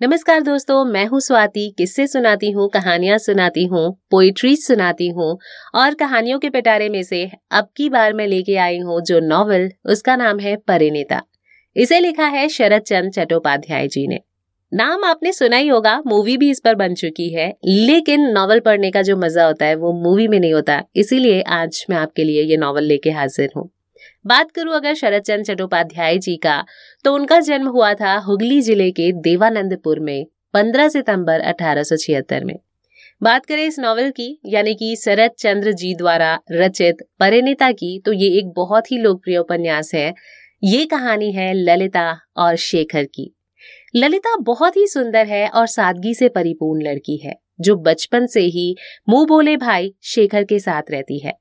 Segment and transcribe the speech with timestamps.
[0.00, 5.38] नमस्कार दोस्तों, मैं हूँ स्वाति। किस्से सुनाती हूँ, कहानियाँ सुनाती हूँ पोइट्री सुनाती हूँ
[5.74, 9.68] और कहानियों के पिटारे में से अब की बार मैं लेके आई हूँ जो नॉवल
[9.84, 11.20] उसका नाम है परिणीता।
[11.76, 14.20] इसे लिखा है शरद चंद चट्टोपाध्याय जी ने।
[14.72, 18.90] नाम आपने सुना ही होगा मूवी भी इस पर बन चुकी है, लेकिन नॉवल पढ़ने
[18.90, 22.42] का जो मज़ा होता है, वो मूवी में नहीं होता। इसीलिए आज मैं आपके लिए
[22.42, 23.70] ये नॉवल लेके हाजिर हूँ।
[24.24, 26.64] बात करूँ अगर शरद चंद्र चट्टोपाध्याय जी का
[27.04, 32.44] तो उनका जन्म हुआ था हुगली ज़िले के देवानंदपुर में 15 सितंबर अठारह सौ छिहत्तर
[32.44, 32.58] में।
[33.22, 38.12] बात करें इस नॉवल की, यानी कि शरद चंद्र जी द्वारा रचित परिणीता की तो
[38.12, 40.12] ये एक बहुत ही लोकप्रिय उपन्यास है।
[40.62, 43.32] ये कहानी है ललिता और शेखर की।
[43.96, 48.74] ललिता बहुत ही सुंदर है और सादगी से परिपूर्ण लड़की है, जो बचपन से ही
[49.08, 51.38] मुँह बोले भाई शेखर के साथ रहती है।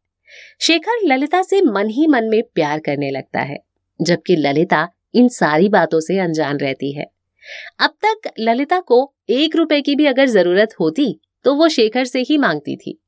[0.62, 3.58] शेखर ललिता से मन ही मन में प्यार करने लगता है,
[4.00, 7.06] जबकि ललिता इन सारी बातों से अनजान रहती है।
[7.80, 12.22] अब तक ललिता को एक रुपए की भी अगर ज़रूरत होती तो वो शेखर से
[12.22, 13.00] ही मांगती थी।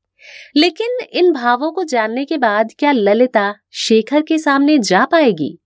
[0.56, 5.58] लेकिन इन भावों को जानने के बाद क्या ललिता शेखर के सामने जा पाएगी?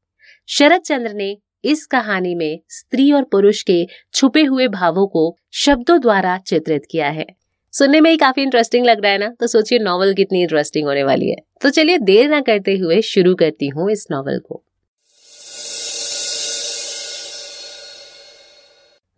[0.48, 6.00] शरद चंद्र ने इस कहानी में स्त्री और पुरुष के छुपे हुए भावों को शब्दों
[6.00, 7.26] द्वारा चित्रित किया है।
[7.78, 9.34] सुनने में ही काफ़ी इंटरेस्टिंग लग रहा है ना?
[9.40, 13.34] तो सोचिए नॉवल कितनी इंटरेस्टिंग होने वाली है। तो चलिए देर ना करते हुए शुरू
[13.34, 14.62] करती हूँ इस नॉवल को।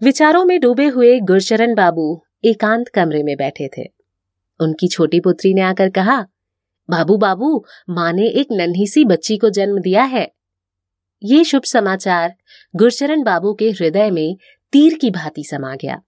[0.03, 3.83] विचारों में डूबे हुए गुरचरण बाबू एकांत कमरे में बैठे थे।
[4.61, 6.27] उनकी छोटी पुत्री ने आकर कहा,
[6.91, 10.33] बाबू बाबू, माँ ने एक नन्ही सी बच्ची को जन्म दिया है।
[11.23, 12.35] ये शुभ समाचार
[12.77, 14.37] गुरचरण बाबू के हृदय में
[14.73, 16.03] तीर की भांति समा गया।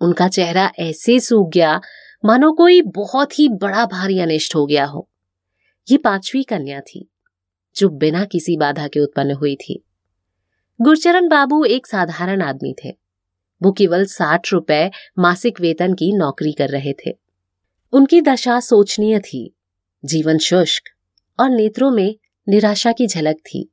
[0.00, 1.80] उनका चेहरा ऐसे सूख गया,
[2.24, 5.08] मानो कोई बहुत ही बड़ा भारी अनिष्ट हो गया हो।
[5.90, 7.10] ये पांचवी कन्या थी,
[7.76, 9.84] जो बिना किसी बाधा के उत्पन्न हुई थी।
[10.80, 12.90] गुरचरण बाबू एक साधारण आदमी थे।
[13.62, 17.10] वो केवल साठ रुपए मासिक वेतन की नौकरी कर रहे थे।
[17.92, 19.56] उनकी दशा सोचनीय थी,
[20.04, 20.82] जीवन शुष्क
[21.40, 22.16] और नेत्रों में
[22.48, 23.72] निराशा की झलक थी।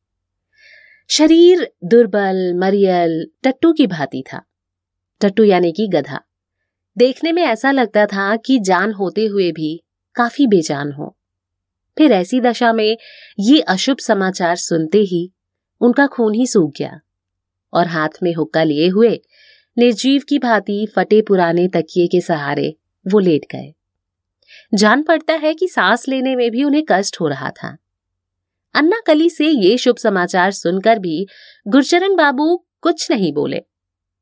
[1.10, 4.42] शरीर दुर्बल, मरियल, टट्टू की भांति था।
[5.22, 6.22] टट्टू यानी कि गधा।
[6.98, 9.84] देखने में ऐसा लगता था कि जान होते हुए भी
[10.16, 11.18] काफ़ी बेजान हो।
[11.98, 12.98] फिर ऐसी दशा में
[13.40, 15.32] ये अशुभ समाचार सुनते ही
[15.82, 17.00] उनका खून ही सूख गया
[17.74, 19.22] और हाथ में हुक्का लिए हुए
[19.78, 22.76] निर्जीव की भांति फटे पुराने तकिए के सहारे
[23.08, 23.74] वो लेट गए।
[24.74, 27.78] जान पड़ता है कि सांस लेने में भी उन्हें कष्ट हो रहा था।
[28.76, 31.28] अन्ना कली से ये शुभ समाचार सुनकर भी
[31.68, 33.62] गुरचरण बाबू कुछ नहीं बोले।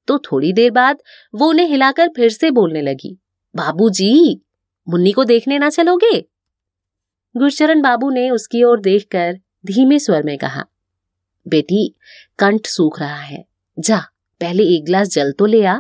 [0.08, 0.98] तो थोड़ी देर बाद
[1.36, 3.18] वो उन्हें हिलाकर फिर से बोलने लगी
[3.56, 4.42] बाबूजी
[4.90, 6.20] मुन्नी को देखने ना चलोगे?
[7.38, 10.66] गुरचरण बाबू ने उसकी ओर देखकर धीमे स्वर में कहा,
[11.48, 11.96] बेटी,
[12.40, 13.46] कंठ सूख रहा है,
[13.80, 13.98] जा,
[14.42, 15.78] पहले एक गिलास जल तो ले आ।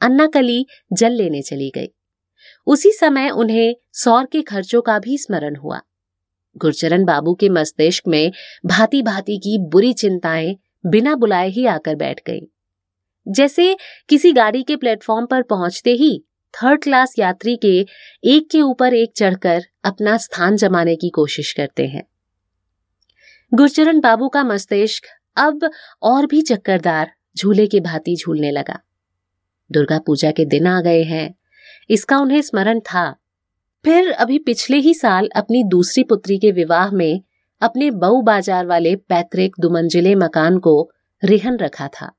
[0.00, 1.86] अन्ना कली जल लेने चली गई।
[2.66, 5.80] उसी समय उन्हें सौर के खर्चों का भी स्मरण हुआ।
[6.56, 8.32] गुरचरण बाबू के मस्तिष्क में
[8.66, 10.56] भांति भांति की बुरी चिंताएँ
[10.86, 12.40] बिना बुलाए ही आकर बैठ गई।
[13.28, 13.76] जैसे
[14.08, 16.24] किसी गाड़ी के प्लेटफॉर्म पर पहुँचते ही
[16.54, 17.86] थर्ड क्लास यात्री के
[18.24, 22.02] एक के ऊपर एक चढ़कर अपना स्थान जमाने की कोशिश करते हैं।
[23.54, 25.06] गुरचरण बाबू का मस्तिष्क
[25.36, 25.70] अब
[26.02, 28.78] और भी चक्करदार झूले के भांति झूलने लगा।
[29.72, 31.34] दुर्गा पूजा के दिन आ गए हैं।
[31.90, 33.14] इसका उन्हें स्मरण था।
[33.84, 37.20] फिर अभी पिछले ही साल अपनी दूसरी पुत्री के विवाह में
[37.60, 40.90] अपने बऊ बाज़ार वाले पैतृक दुमंजिले मकान को
[41.24, 42.12] रिहन रखा था।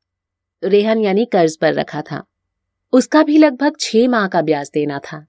[0.64, 2.24] रेहन यानी कर्ज पर रखा था।
[2.94, 5.26] उसका भी लगभग छह माह का ब्याज देना था।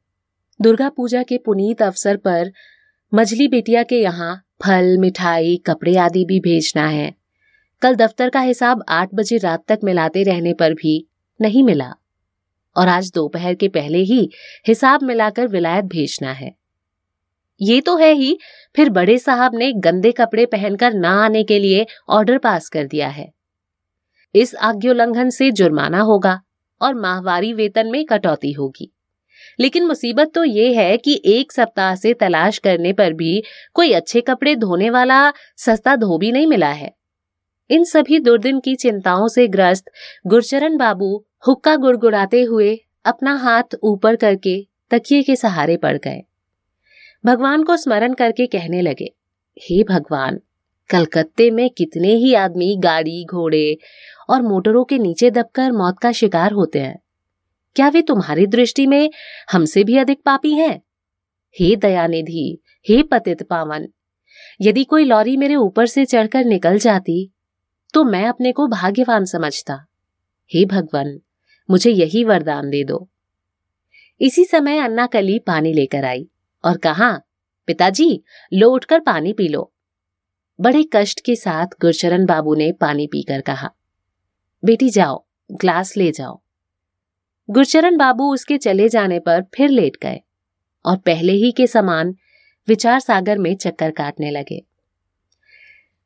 [0.63, 2.53] दुर्गा पूजा के पुनीत अवसर पर
[3.15, 7.15] मजली बेटिया के यहाँ फल, मिठाई, कपड़े आदि भी भेजना है।
[7.83, 11.07] कल दफ्तर का हिसाब आठ बजे रात तक मिलाते रहने पर भी
[11.41, 11.95] नहीं मिला।
[12.77, 14.31] और आज दोपहर के पहले ही
[14.69, 16.55] हिसाब मिलाकर विलायत भेजना है।
[17.61, 18.39] ये तो है ही,
[18.77, 23.09] फिर बड़े साहब ने गंदे कपड़े पहनकर ना आने के लिए ऑर्डर पास कर दिया
[23.09, 23.40] है।
[24.35, 26.41] इस आज्ञोल्लंघन से जुर्माना होगा
[26.81, 28.91] और माहवारी वेतन में कटौती होगी।
[29.60, 33.43] लेकिन मुसीबत तो ये है कि एक सप्ताह से तलाश करने पर भी
[33.75, 36.95] कोई अच्छे कपड़े धोने वाला सस्ता धोबी नहीं मिला है।
[37.71, 39.91] इन सभी दुर्दिन की चिंताओं से ग्रस्त
[40.27, 44.60] गुरचरण बाबू हुक्का गुड़गुड़ाते हुए अपना हाथ ऊपर करके
[44.91, 46.22] तकिए के सहारे पड़ गए।
[47.25, 49.13] भगवान को स्मरण करके कहने लगे,
[49.57, 50.41] हे भगवान,
[50.91, 53.77] कलकत्ते में कितने ही आदमी गाड़ी, घोड़े
[54.30, 56.98] और मोटरों के नीचे दबकर मौत का शिकार होते हैं।
[57.77, 59.10] क्या वे तुम्हारी दृष्टि में
[59.53, 60.80] हमसे भी अधिक पापी हैं?
[61.56, 63.86] हे दयानिधि, हे पतित पावन,
[64.60, 67.30] यदि कोई लॉरी मेरे ऊपर से चढ़कर निकल जाती
[67.94, 69.74] तो मैं अपने को भाग्यवान समझता।
[70.50, 71.18] हे भगवान,
[71.68, 73.09] मुझे यही वरदान दे दो।
[74.21, 76.28] इसी समय अन्ना कली पानी लेकर आई
[76.65, 77.10] और कहा,
[77.68, 78.22] पिताजी
[78.53, 79.72] लो उठकर पानी पी लो।
[80.59, 83.71] बड़े कष्ट के साथ गुरचरण बाबू ने पानी पीकर कहा।
[84.65, 86.41] बेटी जाओ, ग्लास ले जाओ।
[87.51, 90.21] गुरचरण बाबू उसके चले जाने पर फिर लेट गए
[90.84, 92.15] और पहले ही के समान
[92.68, 94.65] विचार सागर में चक्कर काटने लगे।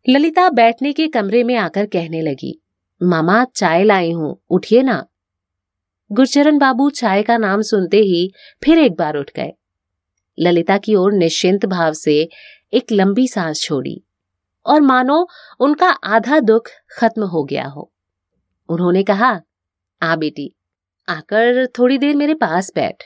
[0.09, 2.63] ललिता बैठने के कमरे में आकर कहने लगी,
[3.03, 5.07] मामा, चाय लाई हूँ, उठिए ना।
[6.13, 8.33] गुरचरण बाबू चाय का नाम सुनते ही
[8.65, 9.53] फिर एक बार उठ गए।
[10.39, 12.29] ललिता की ओर निश्चिंत भाव से
[12.73, 14.05] एक लंबी सांस छोड़ी
[14.67, 15.29] और मानो
[15.61, 16.69] उनका आधा दुख
[16.99, 17.91] खत्म हो गया हो।
[18.69, 19.41] उन्होंने कहा,
[20.03, 20.55] आ बेटी,
[21.09, 23.03] आकर थोड़ी देर मेरे पास बैठ।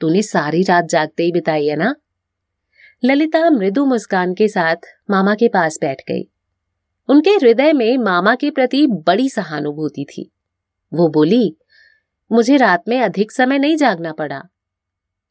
[0.00, 1.94] तूने सारी रात जागते ही बिताई है ना?
[3.04, 4.76] ललिता मृदु मुस्कान के साथ
[5.10, 6.30] मामा के पास बैठ गई।
[7.08, 10.32] उनके हृदय में मामा के प्रति बड़ी सहानुभूति थी।
[10.94, 11.56] वो बोली,
[12.32, 14.42] मुझे रात में अधिक समय नहीं जागना पड़ा।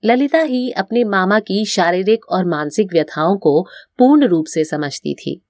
[0.06, 5.47] ललिता ही अपने मामा की शारीरिक और मानसिक व्यथाओं को पूर्ण रूप से समझती थी।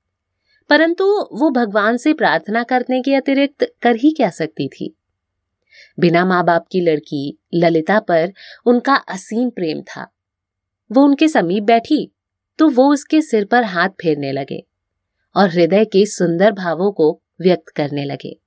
[0.70, 4.94] परंतु वो भगवान से प्रार्थना करने के अतिरिक्त कर ही क्या सकती थी?
[6.00, 8.34] बिना माँ बाप की लड़की, ललिता पर
[8.66, 10.08] उनका असीम प्रेम था।
[10.92, 12.12] वो उनके समीप बैठी
[12.60, 14.66] तो वो उसके सिर पर हाथ फेरने लगे
[15.36, 18.40] और हृदय के सुंदर भावों को व्यक्त करने लगे।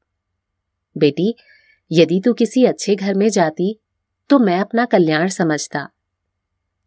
[0.96, 1.34] बेटी,
[1.90, 3.78] यदि तू किसी अच्छे घर में जाती
[4.30, 5.88] तो मैं अपना कल्याण समझता।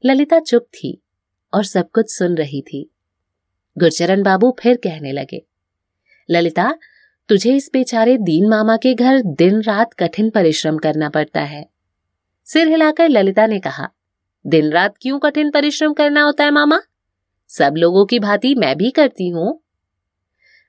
[0.06, 1.01] ललिता चुप थी
[1.53, 2.89] और सब कुछ सुन रही थी।
[3.78, 5.46] गुरचरण बाबू फिर कहने लगे,
[6.31, 6.75] ललिता,
[7.30, 11.70] तुझे इस बेचारे दीन मामा के घर दिन रात कठिन परिश्रम करना पड़ता है।
[12.46, 13.90] सिर हिलाकर ललिता ने कहा,
[14.48, 16.81] दिन रात क्यों कठिन परिश्रम करना होता है मामा?
[17.48, 19.64] सब लोगों की भांति मैं भी करती हूँ।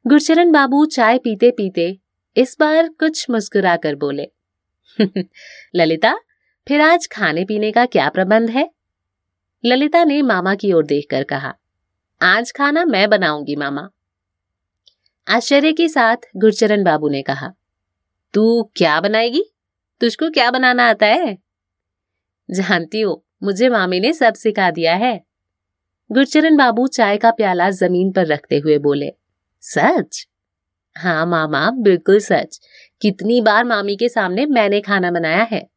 [0.06, 1.98] गुरचरण बाबू चाय पीते पीते
[2.36, 4.30] इस बार कुछ मुस्कुरा कर बोले,
[5.74, 6.14] ललिता,
[6.68, 8.70] फिर आज खाने पीने का क्या प्रबंध है?
[9.64, 11.54] ललिता ने मामा की ओर देखकर कहा
[12.24, 13.88] आज खाना मैं बनाऊँगी, मामा।
[15.28, 17.52] आश्चर्य के साथ गुरचरण बाबू ने कहा,
[18.34, 19.44] तू क्या बनाएगी?
[20.00, 21.38] तुझको क्या बनाना आता है?
[22.50, 25.20] जानती हो, मुझे मामी ने सब सिखा दिया है।
[26.12, 29.12] गुरचरण बाबू चाय का प्याला ज़मीन पर रखते हुए बोले,
[29.60, 30.28] सच?
[30.96, 32.60] हाँ मामा, बिल्कुल सच।
[33.00, 35.68] कितनी बार मामी के सामने मैंने खाना बनाया है।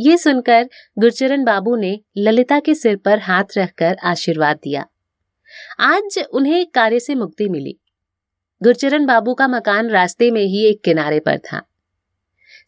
[0.00, 0.68] ये सुनकर
[0.98, 4.86] गुरचरण बाबू ने ललिता के सिर पर हाथ रखकर आशीर्वाद दिया।
[5.80, 7.76] आज उन्हें कार्य से मुक्ति मिली।
[8.60, 11.62] गुरचरण बाबू का मकान रास्ते में ही एक किनारे पर था।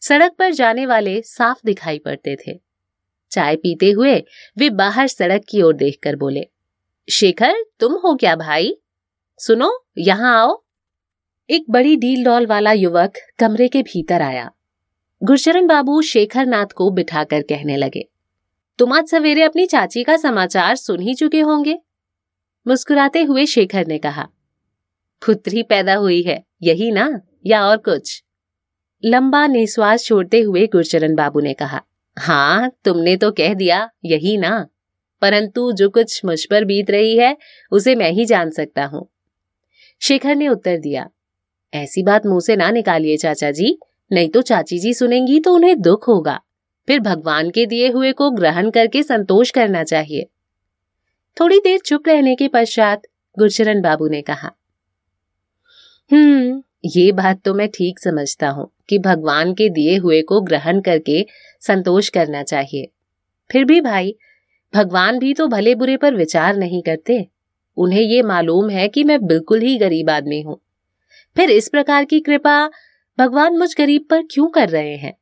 [0.01, 2.59] सड़क पर जाने वाले साफ़ दिखाई पड़ते थे।
[3.31, 4.15] चाय पीते हुए
[4.57, 6.45] वे बाहर सड़क की ओर देखकर बोले,
[7.07, 8.75] शेखर, तुम हो क्या भाई?
[9.39, 10.61] सुनो, यहाँ आओ।
[11.49, 14.49] एक बड़ी डील डॉल वाला युवक कमरे के भीतर आया।
[15.21, 18.07] गुरचरण बाबू शेखर नाथ को बिठाकर कहने लगे,
[18.79, 21.79] तुम आज सवेरे अपनी चाची का समाचार सुन ही चुके होंगे।
[22.65, 24.27] मुस्कुराते हुए शेखर ने कहा,
[25.21, 28.21] पुत्री पैदा हुई है, यही ना, या और कुछ?
[29.03, 31.81] लंबा निश्वास छोड़ते हुए गुरचरण बाबू ने कहा
[32.17, 34.67] हाँ तुमने तो कह दिया, यही ना।
[35.21, 37.35] परंतु जो कुछ मुझ पर बीत रही है,
[37.71, 39.07] उसे मैं ही जान सकता हूँ।
[40.01, 41.09] शेखर ने उत्तर दिया,
[41.73, 43.77] ऐसी बात मुँह से ना निकालिए, चाचा जी।
[44.11, 46.39] नहीं तो चाची जी सुनेंगी तो उन्हें दुख होगा।
[46.87, 50.29] फिर भगवान के दिए हुए को ग्रहण करके संतोष करना चाहिए।
[51.39, 53.01] थोड़ी देर चुप रहने के पश्चात
[53.39, 54.51] गुरचरण बाबू ने कहा
[56.11, 60.81] हम्म ये बात तो मैं ठीक समझता हूँ कि भगवान के दिए हुए को ग्रहण
[60.81, 61.25] करके
[61.61, 62.87] संतोष करना चाहिए।
[63.51, 64.15] फिर भी भाई,
[64.75, 67.27] भगवान भी तो भले बुरे पर विचार नहीं करते।
[67.77, 70.61] उन्हें ये मालूम है कि मैं बिल्कुल ही गरीब आदमी हूँ।
[71.35, 72.67] फिर इस प्रकार की कृपा
[73.17, 75.13] भगवान मुझ गरीब पर क्यों कर रहे हैं?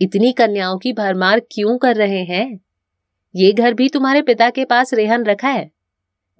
[0.00, 2.65] इतनी कन्याओं की भरमार क्यों कर रहे हैं?
[3.36, 5.70] ये घर भी तुम्हारे पिता के पास रेहन रखा है?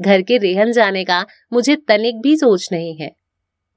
[0.00, 3.16] घर के रेहन जाने का मुझे तनिक भी सोच नहीं है।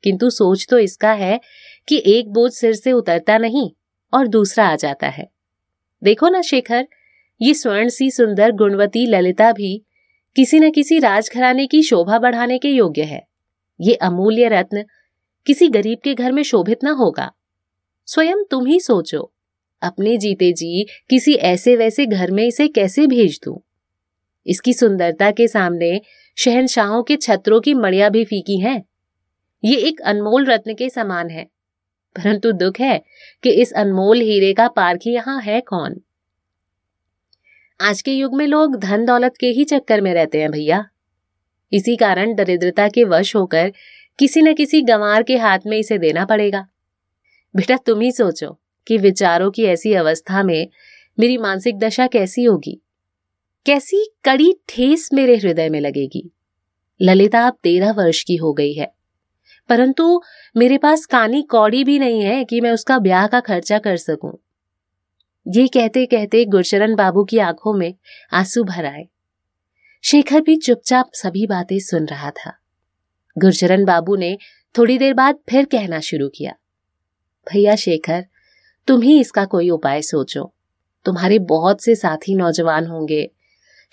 [0.03, 1.39] किंतु सोच तो इसका है
[1.87, 3.71] कि एक बोझ सिर से उतरता नहीं
[4.13, 5.29] और दूसरा आ जाता है।
[6.03, 6.87] देखो ना शेखर,
[7.41, 9.85] ये स्वर्ण सी सुंदर गुणवती ललिता भी
[10.35, 13.27] किसी न किसी राजघराने की शोभा बढ़ाने के योग्य है।
[13.81, 14.85] ये अमूल्य रत्न
[15.45, 17.31] किसी गरीब के घर में शोभित ना होगा।
[18.05, 19.33] स्वयं तुम ही सोचो।
[19.81, 23.59] अपने जीते जी किसी ऐसे वैसे घर में इसे कैसे भेज दूँ?
[24.47, 26.01] इसकी सुंदरता के सामने
[26.37, 28.85] शहनशाहों के छत्रों की मड़िया भी फीकी हैं।
[29.63, 31.43] ये एक अनमोल रत्न के समान है।
[32.15, 33.03] परंतु दुख है
[33.43, 36.01] कि इस अनमोल हीरे का पारखी यहाँ है कौन?
[37.81, 40.85] आज के युग में लोग धन दौलत के ही चक्कर में रहते हैं भैया।
[41.73, 43.71] इसी कारण दरिद्रता के वश होकर
[44.19, 46.67] किसी न किसी गंवार के हाथ में इसे देना पड़ेगा।
[47.55, 48.59] बेटा तुम ही सोचो।
[48.89, 50.67] कि विचारों की ऐसी अवस्था में
[51.19, 52.81] मेरी मानसिक दशा कैसी होगी?
[53.65, 56.31] कैसी कड़ी ठेस मेरे हृदय में लगेगी?
[57.01, 58.93] ललिता अब तेरह वर्ष की हो गई है।
[59.69, 60.21] परंतु
[60.57, 64.37] मेरे पास कानी कौड़ी भी नहीं है कि मैं उसका ब्याह का खर्चा कर सकूँ।
[65.47, 67.95] ये कहते कहते गुरचरण बाबू की आँखों में
[68.33, 69.07] आँसू भर आए।
[70.03, 72.53] शेखर भी चुपचाप सभी बातें सुन रहा था।
[73.37, 74.37] गुरचरण बाबू ने
[74.77, 76.53] थोड़ी देर बाद फिर कहना शुरू किया।
[77.53, 78.25] भैया शेखर
[78.87, 80.53] तुम ही इसका कोई उपाय सोचो।
[81.05, 83.31] तुम्हारे बहुत से साथी नौजवान होंगे।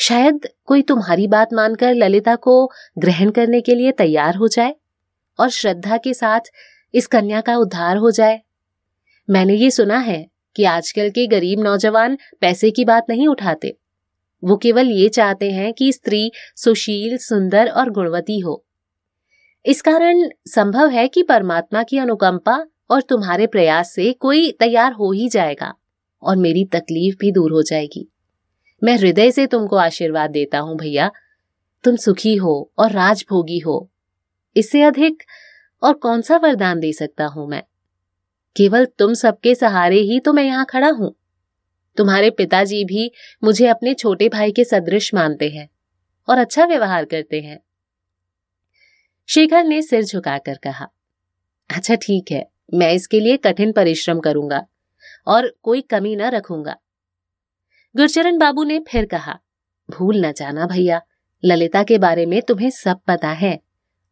[0.00, 4.74] शायद कोई तुम्हारी बात मानकर ललिता को ग्रहण करने के लिए तैयार हो जाए
[5.40, 6.40] और श्रद्धा के साथ
[6.94, 8.40] इस कन्या का उद्धार हो जाए।
[9.30, 10.26] मैंने ये सुना है
[10.56, 13.76] कि आजकल के गरीब नौजवान पैसे की बात नहीं उठाते।
[14.44, 18.64] वो केवल ये चाहते हैं कि स्त्री सुशील, सुंदर और गुणवती हो।
[19.66, 25.12] इस कारण संभव है कि परमात्मा की अनुकंपा और तुम्हारे प्रयास से कोई तैयार हो
[25.12, 25.74] ही जाएगा
[26.22, 28.08] और मेरी तकलीफ़ भी दूर हो जाएगी।
[28.84, 31.10] मैं हृदय से तुमको आशीर्वाद देता हूँ भैया।
[31.84, 33.90] तुम सुखी हो और राजभोगी हो।
[34.56, 35.22] इससे अधिक
[35.82, 37.62] और कौन सा वरदान दे सकता हूँ मैं?
[38.56, 41.14] केवल तुम सबके सहारे ही तो मैं यहाँ खड़ा हूँ।
[41.96, 43.10] तुम्हारे पिताजी भी
[43.44, 45.68] मुझे अपने छोटे भाई के सदृश मानते हैं
[46.28, 47.58] और अच्छा व्यवहार करते हैं।
[49.28, 50.88] शेखर ने सिर झुकाकर कहा
[51.70, 54.66] अच्छा ठीक है। मैं इसके लिए कठिन परिश्रम करूँगा
[55.26, 56.76] और कोई कमी न रखूँगा।
[57.96, 59.38] गुरचरण बाबू ने फिर कहा,
[59.90, 61.00] भूल न जाना भैया,
[61.44, 63.60] ललिता के बारे में तुम्हें सब पता है।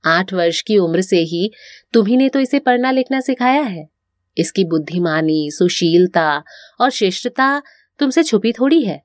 [0.05, 1.51] आठ वर्ष की उम्र से ही
[1.93, 3.89] तुम्ही ने तो इसे पढ़ना लिखना सिखाया है।
[4.39, 6.43] इसकी बुद्धिमानी, सुशीलता
[6.81, 7.63] और शिष्टता
[7.99, 9.03] तुमसे छुपी थोड़ी है।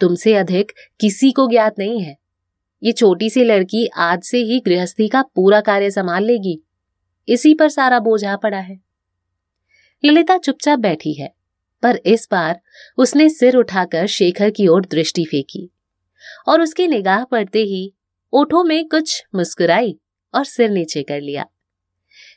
[0.00, 2.16] तुमसे अधिक किसी को ज्ञात नहीं है।
[2.82, 6.62] ये छोटी सी लड़की आज से ही गृहस्थी का पूरा कार्य संभाल लेगी।
[7.28, 8.80] इसी पर सारा बोझ आ पड़ा है।
[10.02, 11.32] ललिता चुपचाप बैठी है,
[11.82, 12.60] पर इस बार
[12.98, 15.68] उसने सिर उठाकर शेखर की ओर दृष्टि फेंकी
[16.48, 17.92] और उसकी निगाह पड़ते ही
[18.32, 19.98] ओठों में कुछ मुस्कुराई
[20.34, 21.46] और सिर नीचे कर लिया।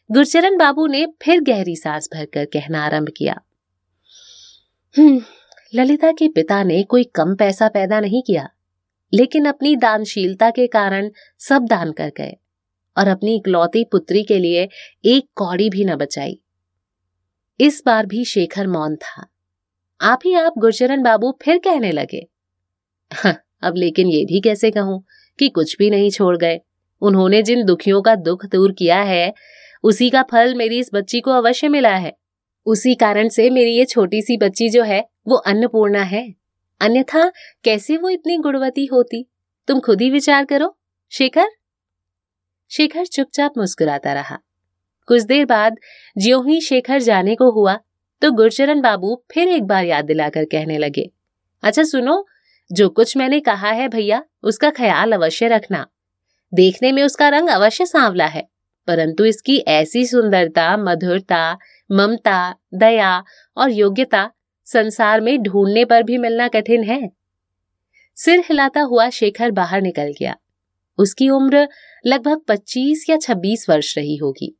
[0.10, 3.36] गुरचरण बाबू ने फिर गहरी सांस भरकर कहना आरंभ किया
[4.96, 5.22] हम्म
[5.74, 8.48] ललिता के पिता ने कोई कम पैसा पैदा नहीं किया,
[9.14, 12.36] लेकिन अपनी दानशीलता के कारण सब दान कर गए।
[12.98, 14.68] और अपनी इकलौती पुत्री के लिए
[15.06, 16.40] एक कौड़ी भी न बचाई।
[17.60, 19.28] इस बार भी शेखर मौन था।
[20.02, 22.28] आप ही आप गुरचरण बाबू फिर कहने लगे।
[23.12, 25.04] हाँ, अब लेकिन ये भी कैसे कहूँ
[25.40, 26.60] कि कुछ भी नहीं छोड़ गए।
[27.02, 29.34] उन्होंने जिन दुखियों का दुख दूर किया है
[29.84, 32.14] उसी का फल मेरी इस बच्ची को अवश्य मिला है।
[32.66, 36.34] उसी कारण से मेरी ये छोटी सी बच्ची जो है वो अन्नपूर्णा है।
[36.82, 37.32] अन्यथा
[37.64, 39.26] कैसे वो इतनी गुणवती होती?
[39.68, 40.78] तुम खुद ही विचार करो
[41.12, 41.50] शेखर।
[42.72, 44.38] शेखर चुपचाप मुस्कुराता रहा।
[45.08, 45.76] कुछ देर बाद
[46.16, 47.78] ज्यो ही शेखर जाने को हुआ
[48.22, 51.10] तो गुरचरण बाबू फिर एक बार याद दिलाकर कहने लगे
[51.64, 52.26] अच्छा सुनो,
[52.70, 55.86] जो कुछ मैंने कहा है भैया, उसका ख्याल अवश्य रखना।
[56.54, 58.44] देखने में उसका रंग अवश्य सांवला है,
[58.88, 61.58] परंतु इसकी ऐसी सुंदरता, मधुरता,
[61.90, 63.24] ममता, दया
[63.58, 64.30] और योग्यता
[64.68, 67.10] संसार में ढूँढने पर भी मिलना कठिन है।
[68.18, 70.36] सिर हिलाता हुआ शेखर बाहर निकल गया।
[70.98, 71.68] उसकी उम्र
[72.06, 74.60] लगभग 25 या 26 वर्ष रही होगी।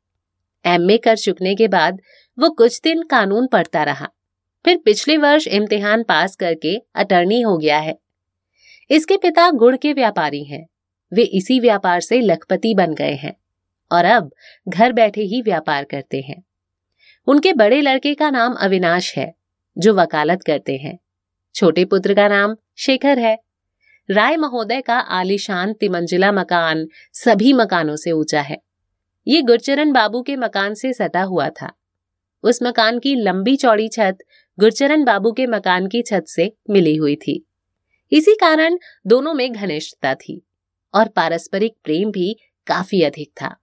[0.66, 2.00] एमए कर चुकने के बाद
[2.38, 4.08] वो कुछ दिन कानून पढ़ता रहा।
[4.64, 7.98] फिर पिछले वर्ष इम्तिहान पास करके अटर्नी हो गया है।
[8.90, 10.66] इसके पिता गुड़ के व्यापारी हैं।
[11.12, 13.36] वे इसी व्यापार से लखपति बन गए हैं
[13.92, 14.32] और अब
[14.68, 16.42] घर बैठे ही व्यापार करते हैं।
[17.26, 19.34] उनके बड़े लड़के का नाम अविनाश है,
[19.78, 20.98] जो वकालत करते हैं।
[21.54, 23.38] छोटे पुत्र का नाम शेखर है।
[24.10, 28.58] राय महोदय का आलिशान तिमंजिला मकान सभी मकानों से ऊँचा है।
[29.26, 31.72] ये गुरचरण बाबू के मकान से सटा हुआ था।
[32.42, 34.18] उस मकान की लंबी चौड़ी छत
[34.58, 37.46] गुरचरण बाबू के मकान की छत से मिली हुई थी।
[38.12, 40.46] इसी कारण दोनों में घनिष्ठता थी
[40.94, 42.36] और पारस्परिक प्रेम भी
[42.66, 43.56] काफ़ी अधिक था।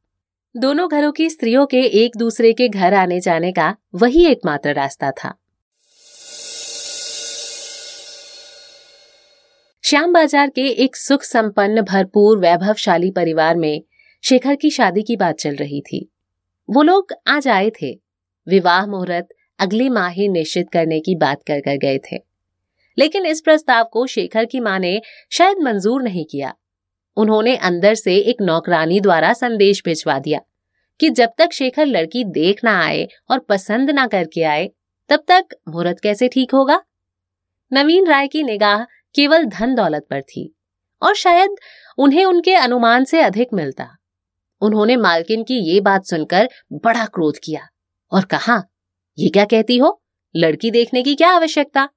[0.57, 5.11] दोनों घरों की स्त्रियों के एक दूसरे के घर आने जाने का वही एकमात्र रास्ता
[5.11, 5.33] था।
[9.83, 13.83] श्याम बाज़ार के एक सुख संपन्न भरपूर, वैभवशाली परिवार में
[14.23, 15.99] शेखर की शादी की बात चल रही थी।
[16.69, 17.91] वो लोग आज आए थे।
[18.47, 19.27] विवाह मुहूर्त
[19.59, 22.17] अगले माह ही निश्चित करने की बात कर कर गए थे।
[22.97, 26.53] लेकिन इस प्रस्ताव को शेखर की माँ ने शायद मंजूर नहीं किया।
[27.17, 30.39] उन्होंने अंदर से एक नौकरानी द्वारा संदेश भिजवा दिया
[30.99, 34.69] कि जब तक शेखर लड़की देख ना आए और पसंद ना करके आए,
[35.09, 36.81] तब तक मुहूर्त कैसे ठीक होगा?
[37.71, 40.55] नवीन राय की निगाह केवल धन दौलत पर थी
[41.01, 41.55] और शायद
[41.97, 43.87] उन्हें उनके अनुमान से अधिक मिलता।
[44.61, 47.67] उन्होंने मालकिन की ये बात सुनकर बड़ा क्रोध किया
[48.11, 48.63] और कहा,
[49.17, 50.03] ये क्या कहती हो?
[50.35, 51.89] लड़की देखने की क्या आवश्यकता?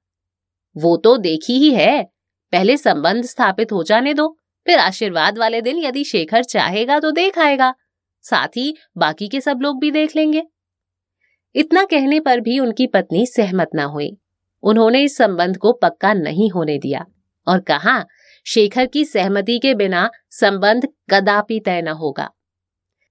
[0.77, 2.03] वो तो देखी ही है।
[2.51, 7.39] पहले संबंध स्थापित हो जाने दो, फिर आशीर्वाद वाले दिन यदि शेखर चाहेगा तो देख
[7.39, 7.73] आएगा।
[8.21, 10.43] साथ ही बाकी के सब लोग भी देख लेंगे।
[11.55, 14.17] इतना कहने पर भी उनकी पत्नी सहमत ना हुई।
[14.67, 17.05] उन्होंने इस संबंध को पक्का नहीं होने दिया
[17.47, 18.05] और कहा,
[18.45, 22.29] शेखर की सहमति के बिना संबंध कदापि तय न होगा।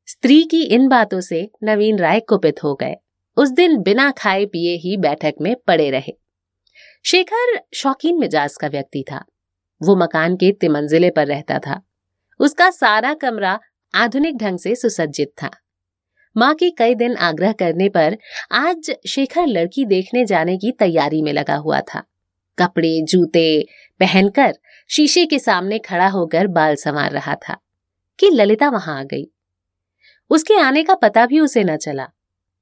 [0.06, 2.94] स्त्री की इन बातों से नवीन राय कुपित हो गए।
[3.36, 6.12] उस दिन बिना खाए पिए ही बैठक में पड़े रहे।
[7.04, 9.25] शेखर शौकीन मिजाज का व्यक्ति था।
[9.82, 11.82] वो मकान के तिमंजिले पर रहता था।
[12.40, 13.60] उसका सारा कमरा
[13.94, 15.50] आधुनिक ढंग से सुसज्जित था।
[16.37, 18.16] माँ के कई दिन आग्रह करने पर
[18.52, 22.02] आज शेखर लड़की देखने जाने की तैयारी में लगा हुआ था।
[22.59, 23.66] कपड़े, जूते
[24.00, 24.55] पहनकर
[24.90, 27.57] शीशे के सामने खड़ा होकर बाल संवार रहा था
[28.19, 29.26] कि ललिता वहाँ आ गई।
[30.31, 32.09] उसके आने का पता भी उसे न चला।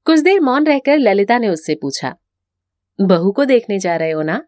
[0.07, 2.15] कुछ देर मौन रहकर ललिता ने उससे पूछा,
[2.99, 4.41] बहू को देखने जा रहे हो ना?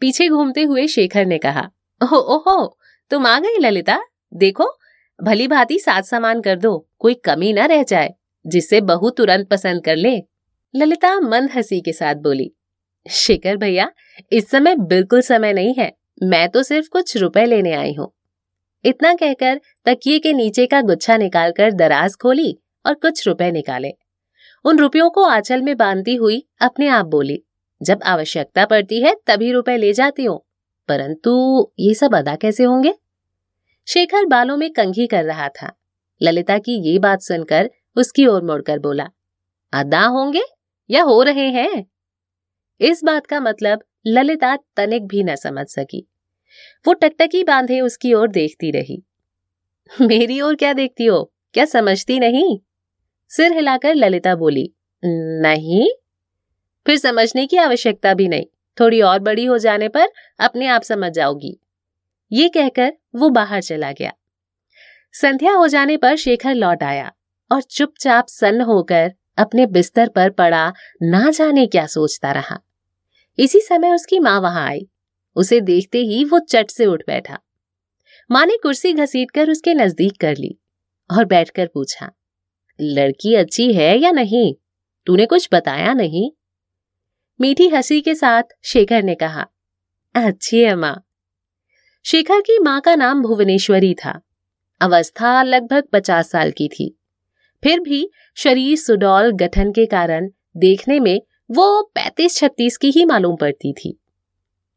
[0.00, 1.68] पीछे घूमते हुए शेखर ने कहा,
[2.00, 2.78] ओहो ओहो,
[3.10, 3.98] तुम आ गई ललिता?
[4.34, 4.66] देखो,
[5.18, 8.14] भली भांति साथ सामान कर दो, कोई कमी न रह जाए।
[8.46, 10.22] जिससे बहू तुरंत पसंद कर ले।
[10.76, 12.50] ललिता मंद हँसी के साथ बोली,
[13.10, 13.90] शेखर भैया,
[14.32, 18.12] इस समय बिल्कुल समय नहीं है। मैं तो सिर्फ़ कुछ रुपए लेने आई हूँ।
[18.84, 23.90] इतना कहकर तकिए के नीचे का गुच्छा निकालकर दराज खोली और कुछ रुपए निकाले।
[24.64, 27.42] उन रुपयों को आंचल में बांधती हुई अपने आप बोली,
[27.82, 30.40] जब आवश्यकता पड़ती है, तभी रुपए ले जाती हूँ।
[30.88, 31.32] परंतु
[31.78, 32.94] ये सब अदा कैसे होंगे?
[33.88, 35.72] शेखर बालों में कंघी कर रहा था।
[36.22, 39.08] ललिता की ये बात सुनकर उसकी ओर मुड़कर बोला,
[39.72, 40.42] अदा होंगे
[40.90, 41.86] या हो रहे हैं?
[42.80, 46.08] इस बात का मतलब ललिता तनिक भी न समझ सकी।
[46.86, 49.02] वो टकटकी बांधे उसकी ओर देखती रही।
[50.00, 51.32] मेरी ओर क्या देखती हो?
[51.54, 52.58] क्या समझती नहीं?
[53.28, 54.72] सिर हिलाकर ललिता बोली,
[55.40, 55.90] नहीं।
[56.86, 58.46] फिर समझने की आवश्यकता भी नहीं।
[58.80, 60.08] थोड़ी और बड़ी हो जाने पर
[60.38, 61.60] अपने आप समझ जाओगी।
[62.32, 64.12] ये कहकर वो बाहर चला गया।
[65.12, 67.13] संध्या हो जाने पर शेखर लौट आया।
[67.50, 72.58] और चुपचाप सन्न होकर अपने बिस्तर पर पड़ा, ना जाने क्या सोचता रहा।
[73.38, 74.86] इसी समय उसकी माँ वहाँ आई।
[75.36, 77.38] उसे देखते ही वो चट से उठ बैठा।
[78.30, 80.56] माँ ने कुर्सी घसीटकर उसके नज़दीक कर ली
[81.10, 82.10] और बैठकर पूछा,
[82.80, 84.54] लड़की अच्छी है या नहीं?
[85.06, 86.30] तूने कुछ बताया नहीं?
[87.40, 89.46] मीठी हँसी के साथ शेखर ने कहा,
[90.14, 91.00] अच्छी है माँ।
[92.04, 94.20] शेखर की माँ का नाम भुवनेश्वरी था।
[94.80, 96.94] अवस्था लगभग पचास साल की थी।
[97.64, 103.36] फिर भी शरीर सुडौल गठन के कारण देखने में वो पैतीस छत्तीस की ही मालूम
[103.36, 104.00] पड़ती थी।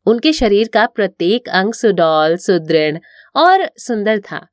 [0.05, 2.97] उनके शरीर का प्रत्येक अंग सुडौल, सुदृढ़
[3.35, 4.47] और सुंदर था।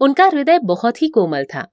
[0.00, 1.72] उनका हृदय बहुत ही कोमल था।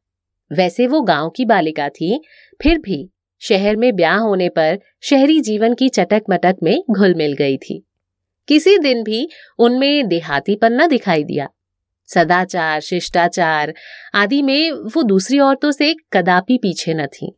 [0.54, 2.22] वैसे वो गाँव की बालिका थी,
[2.64, 7.34] फिर भी शहर में ब्याह होने पर शहरी जीवन की चटक मटक में घुल मिल
[7.34, 7.86] गई थी।
[8.48, 11.50] किसी दिन भी उनमें देहातीपन न दिखाई दिया।
[12.14, 13.74] सदाचार, शिष्टाचार
[14.14, 17.36] आदि में वो दूसरी औरतों से कदापि पीछे न थी।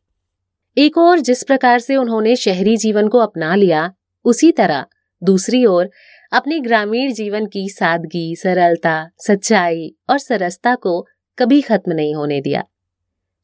[0.78, 3.94] एक और जिस प्रकार से उन्होंने शहरी जीवन को अपना लिया,
[4.26, 4.86] उसी तरह
[5.24, 5.90] दूसरी ओर
[6.32, 11.08] अपने ग्रामीण जीवन की सादगी, सरलता, सच्चाई और सरसता को
[11.40, 12.64] कभी खत्म नहीं होने दिया।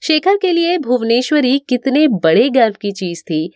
[0.04, 3.52] शेखर के लिए भुवनेश्वरी कितने बड़े गर्व की चीज़ थी,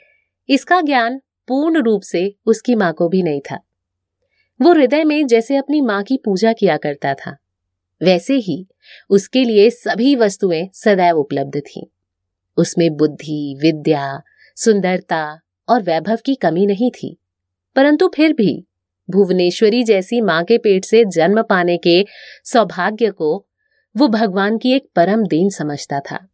[0.50, 3.60] इसका ज्ञान पूर्ण रूप से उसकी माँ को भी नहीं था।
[4.62, 7.38] वो हृदय में जैसे अपनी माँ की पूजा किया करता था।
[8.04, 8.68] वैसे ही
[9.10, 11.84] उसके लिए सभी वस्तुएँ सदैव उपलब्ध थीं।
[12.58, 14.22] उसमें बुद्धि, विद्या,
[14.56, 15.40] सुंदरता
[15.70, 17.18] और वैभव की कमी नहीं थी।
[17.76, 18.68] परंतु फिर भी
[19.10, 22.06] भुवनेश्वरी जैसी माँ के पेट से जन्म पाने के
[22.46, 23.48] सौभाग्य को
[23.98, 26.28] वो भगवान की एक परम देन समझता था।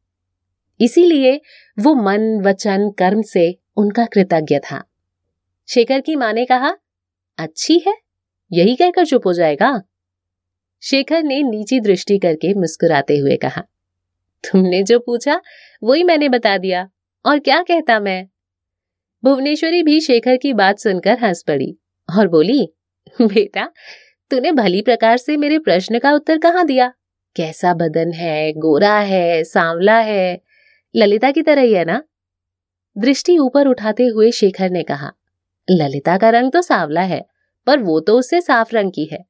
[0.82, 1.42] इसीलिए
[1.80, 4.84] वो मन, वचन, कर्म से उनका कृतज्ञ था।
[5.70, 6.78] शेखर की माँ ने कहा,
[7.38, 7.94] अच्छी है,
[8.54, 9.84] यही कहकर चुप हो जाएगा?
[10.84, 13.62] शेखर ने नीची दृष्टि करके मुस्कुराते हुए कहा,
[14.44, 15.42] तुमने जो पूछा,
[15.84, 16.88] वही मैंने बता दिया,
[17.26, 18.28] और क्या कहता मैं?
[19.24, 21.76] भुवनेश्वरी भी शेखर की बात सुनकर हंस पड़ी
[22.10, 22.74] और बोली,
[23.22, 23.70] बेटा,
[24.32, 26.94] तूने भली प्रकार से मेरे प्रश्न का उत्तर कहाँ दिया?
[27.36, 30.42] कैसा बदन है, गोरा है, सांवला है?
[30.96, 32.04] ललिता की तरह ही है ना?
[32.98, 35.12] दृष्टि ऊपर उठाते हुए शेखर ने कहा,
[35.72, 37.26] ललिता का रंग तो सांवला है,
[37.68, 39.26] पर वो तो उससे साफ़ रंग की है।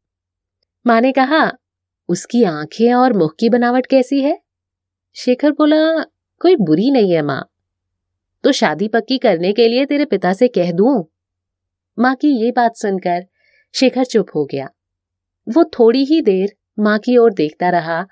[0.89, 1.51] माँ ने कहा,
[2.09, 4.39] उसकी आँखें और मुख की बनावट कैसी है?
[5.15, 6.03] शेखर बोला,
[6.39, 7.49] कोई बुरी नहीं है माँ।
[8.43, 11.05] तो शादी पक्की करने के लिए तेरे पिता से कह दूँ?
[11.99, 13.25] माँ की ये बात सुनकर
[13.75, 14.69] शेखर चुप हो गया।
[15.49, 18.07] वो थोड़ी ही देर माँ की ओर देखता रहा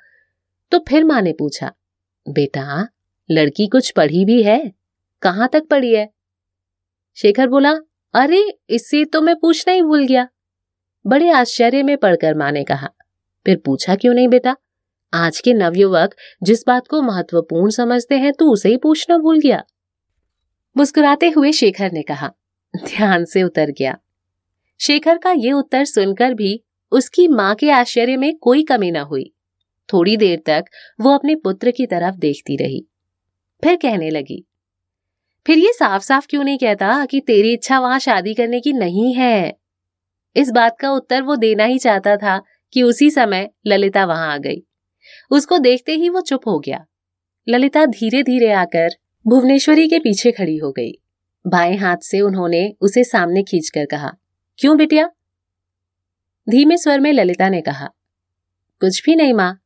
[0.72, 1.72] तो फिर माँ ने पूछा,
[2.30, 2.88] बेटा,
[3.32, 4.72] लड़की कुछ पढ़ी भी है?
[5.22, 6.10] कहाँ तक पढ़ी है?
[7.16, 7.74] शेखर बोला,
[8.14, 10.28] अरे, इससे तो मैं पूछना ही भूल गया।
[11.08, 12.88] बड़े आश्चर्य में पढ़कर माँ ने कहा,
[13.46, 14.56] फिर पूछा क्यों नहीं बेटा?
[15.14, 19.62] आज के नवयुवक जिस बात को महत्वपूर्ण समझते हैं तो उसे ही पूछना भूल गया।
[20.76, 22.32] मुस्कुराते हुए शेखर ने कहा,
[22.74, 23.98] ध्यान से उतर गया।
[24.80, 26.60] शेखर का ये उत्तर सुनकर भी
[26.92, 29.32] उसकी माँ के आश्चर्य में कोई कमी न हुई।
[29.90, 30.66] थोड़ी देर तक
[31.02, 32.86] वो अपने पुत्र की तरफ़ देखती रही,
[33.64, 34.44] फिर कहने लगी,
[35.46, 39.14] फिर ये साफ़ साफ़ क्यों नहीं कहता कि तेरी इच्छा वहाँ शादी करने की नहीं
[39.14, 39.57] है?
[40.38, 42.42] इस बात का उत्तर वो देना ही चाहता था
[42.74, 44.62] कि उसी समय ललिता वहाँ आ गई।
[45.32, 46.86] उसको देखते ही वो चुप हो गया।
[47.48, 48.90] ललिता धीरे धीरे आकर
[49.26, 50.92] भुवनेश्वरी के पीछे खड़ी हो गई।
[51.46, 54.12] बाएँ हाथ से उन्होंने उसे सामने खींचकर कहा,
[54.60, 55.10] क्यों बिटिया?
[56.48, 57.90] धीमे स्वर में ललिता ने कहा,
[58.82, 59.60] कुछ भी नहीं माँ।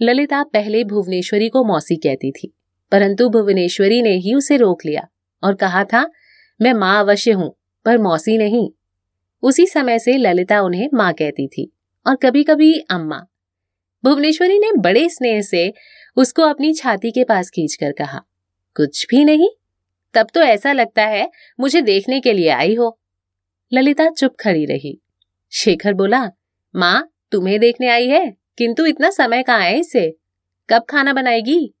[0.00, 2.52] ललिता पहले भुवनेश्वरी को मौसी कहती थी,
[2.92, 5.06] परंतु भुवनेश्वरी ने ही उसे रोक लिया
[5.42, 6.10] और कहा था,
[6.60, 8.70] मैं माँ अवश्य हूँ, पर मौसी नहीं।
[9.42, 11.70] उसी समय से ललिता उन्हें माँ कहती थी
[12.06, 13.20] और कभी कभी अम्मा।
[14.04, 15.72] भुवनेश्वरी ने बड़े स्नेह से
[16.16, 18.20] उसको अपनी छाती के पास खींचकर कहा,
[18.76, 19.48] कुछ भी नहीं,
[20.14, 21.28] तब तो ऐसा लगता है
[21.60, 22.96] मुझे देखने के लिए आई हो।
[23.72, 24.98] ललिता चुप खड़ी रही।
[25.52, 26.24] शेखर बोला,
[26.74, 30.10] माँ, तुम्हें देखने आई है, किंतु इतना समय कहाँ है इसे?
[30.68, 31.74] कब खाना बनाएगी?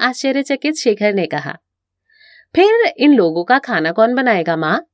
[0.00, 1.56] आश्चर्यचकित शेखर ने कहा,
[2.54, 4.86] फिर इन लोगों का खाना कौन बनाएगा, माँ?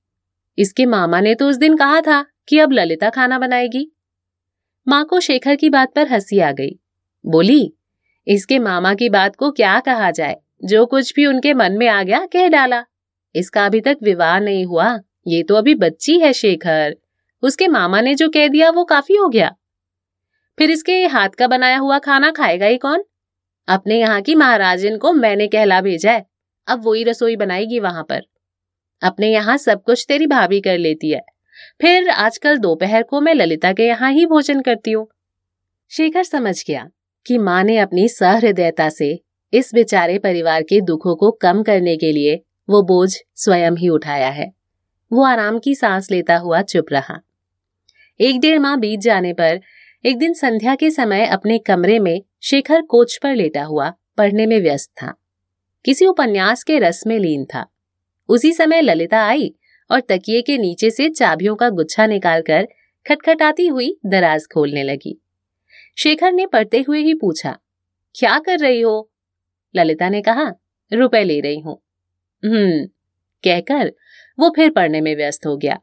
[0.58, 3.92] इसके मामा ने तो उस दिन कहा था कि अब ललिता खाना बनाएगी।
[4.88, 6.78] माँ को शेखर की बात पर हँसी आ गई।
[7.26, 7.74] बोली,
[8.28, 10.36] इसके मामा की बात को क्या कहा जाए?
[10.64, 12.84] जो कुछ भी उनके मन में आ गया, कह डाला।
[13.34, 16.96] इसका अभी तक विवाह नहीं हुआ। ये तो अभी बच्ची है शेखर।
[17.42, 19.54] उसके मामा ने जो कह दिया, वो काफ़ी हो गया।
[20.58, 23.04] फिर इसके हाथ का बनाया हुआ खाना खाएगा ही कौन?
[23.68, 26.26] अपने यहाँ की महाराजन को मैंने कहला भेजा है।
[26.66, 28.22] अब वही रसोई बनाएगी वहाँ पर।
[29.02, 31.20] अपने यहाँ सब कुछ तेरी भाभी कर लेती है।
[31.80, 35.06] फिर आजकल दोपहर को मैं ललिता के यहाँ ही भोजन करती हूँ।
[35.90, 36.88] शेखर समझ गया
[37.26, 39.20] कि माँ ने अपनी सहृदयता से
[39.52, 44.28] इस बेचारे परिवार के दुखों को कम करने के लिए वो बोझ स्वयं ही उठाया
[44.28, 44.52] है।
[45.12, 47.20] वो आराम की सांस लेता हुआ चुप रहा।
[48.20, 49.60] एक डेढ़ माह बीत जाने पर
[50.06, 54.60] एक दिन संध्या के समय अपने कमरे में शेखर कोच पर लेटा हुआ पढ़ने में
[54.60, 55.14] व्यस्त था।
[55.84, 57.66] किसी उपन्यास के रस में लीन था।
[58.28, 59.54] उसी समय ललिता आई
[59.90, 62.68] और तकिए के नीचे से चाबियों का गुच्छा निकालकर
[63.06, 65.18] खटखटाती हुई दराज खोलने लगी।
[65.98, 67.56] शेखर ने पढ़ते हुए ही पूछा,
[68.14, 69.10] क्या कर रही हो?
[69.74, 70.52] ललिता ने कहा,
[70.92, 71.80] रुपए ले रही हूँ।
[72.42, 72.86] हम्म
[73.44, 73.92] कहकर
[74.38, 75.78] वो फिर पढ़ने में व्यस्त हो गया।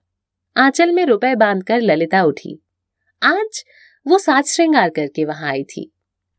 [0.55, 2.59] आंचल में रुपए बांधकर ललिता उठी।
[3.21, 3.63] आज
[4.05, 5.91] वो साज श्रृंगार करके वहाँ आई थी।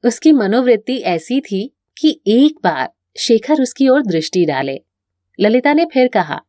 [0.05, 4.81] उसकी मनोवृत्ति ऐसी थी कि एक बार शेखर उसकी ओर दृष्टि डाले।
[5.39, 6.41] ललिता ने फिर कहा,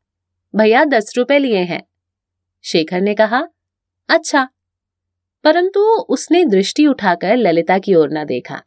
[0.56, 1.84] भैया, दस रुपए लिए हैं।
[2.64, 3.48] शेखर ने कहा
[4.10, 4.48] अच्छा।
[5.44, 8.62] परंतु उसने दृष्टि उठाकर ललिता की ओर न देखा।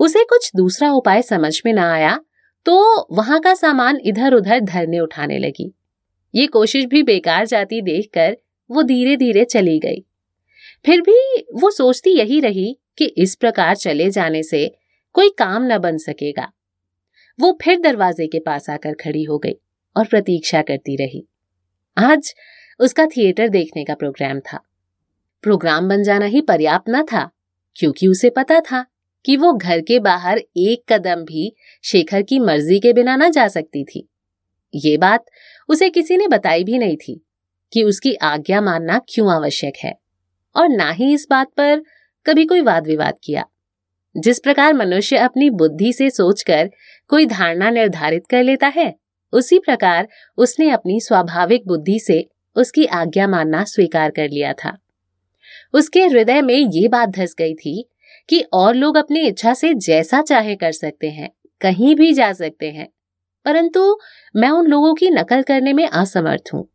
[0.00, 2.18] उसे कुछ दूसरा उपाय समझ में ना आया
[2.66, 5.72] तो वहाँ का सामान इधर उधर धरने उठाने लगी।
[6.34, 8.36] ये कोशिश भी बेकार जाती देखकर
[8.70, 10.04] वो धीरे धीरे चली गई।
[10.86, 14.66] फिर भी वो सोचती यही रही कि इस प्रकार चले जाने से
[15.12, 16.50] कोई काम न बन सकेगा।
[17.38, 19.54] वो फिर दरवाजे के पास आकर खड़ी हो गई
[19.96, 21.26] और प्रतीक्षा करती रही।
[21.96, 22.32] आज
[22.80, 24.60] उसका थिएटर देखने का प्रोग्राम था।
[25.44, 27.28] प्रोग्राम बन जाना ही पर्याप्त न था,
[27.76, 28.84] क्योंकि उसे पता था
[29.24, 31.52] कि वो घर के बाहर एक कदम भी
[31.84, 34.06] शेखर की मर्ज़ी के बिना ना जा सकती थी।
[34.74, 35.24] ये बात
[35.68, 37.20] उसे किसी ने बताई भी नहीं थी
[37.72, 39.94] कि उसकी आज्ञा मानना क्यों आवश्यक है,
[40.56, 41.82] और ना ही इस बात पर
[42.26, 43.44] कभी कोई वाद विवाद किया।
[44.16, 46.70] जिस प्रकार मनुष्य अपनी बुद्धि से सोचकर
[47.08, 48.94] कोई धारणा निर्धारित कर लेता है,
[49.32, 54.78] उसी प्रकार उसने अपनी स्वाभाविक बुद्धि से उसकी आज्ञा मानना स्वीकार कर लिया था।
[55.74, 57.90] उसके हृदय में ये बात धस गई थी
[58.28, 62.70] कि और लोग अपनी इच्छा से जैसा चाहे कर सकते हैं, कहीं भी जा सकते
[62.70, 62.88] हैं,
[63.44, 63.98] परंतु
[64.36, 66.68] मैं उन लोगों की नकल करने में असमर्थ हूँ।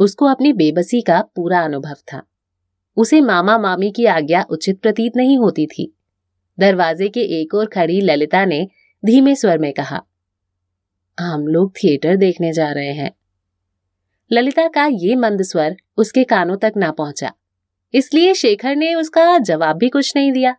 [0.00, 2.22] उसको अपनी बेबसी का पूरा अनुभव था।
[2.96, 5.93] उसे मामा मामी की आज्ञा उचित प्रतीत नहीं होती थी।
[6.58, 8.66] दरवाजे के एक और खड़ी ललिता ने
[9.02, 10.00] धीमे स्वर में कहा,
[11.18, 13.10] हम लोग थिएटर देखने जा रहे हैं।
[14.30, 17.32] ललिता का ये मंद स्वर उसके कानों तक ना पहुँचा,
[17.94, 20.54] इसलिए शेखर ने उसका जवाब भी कुछ नहीं दिया।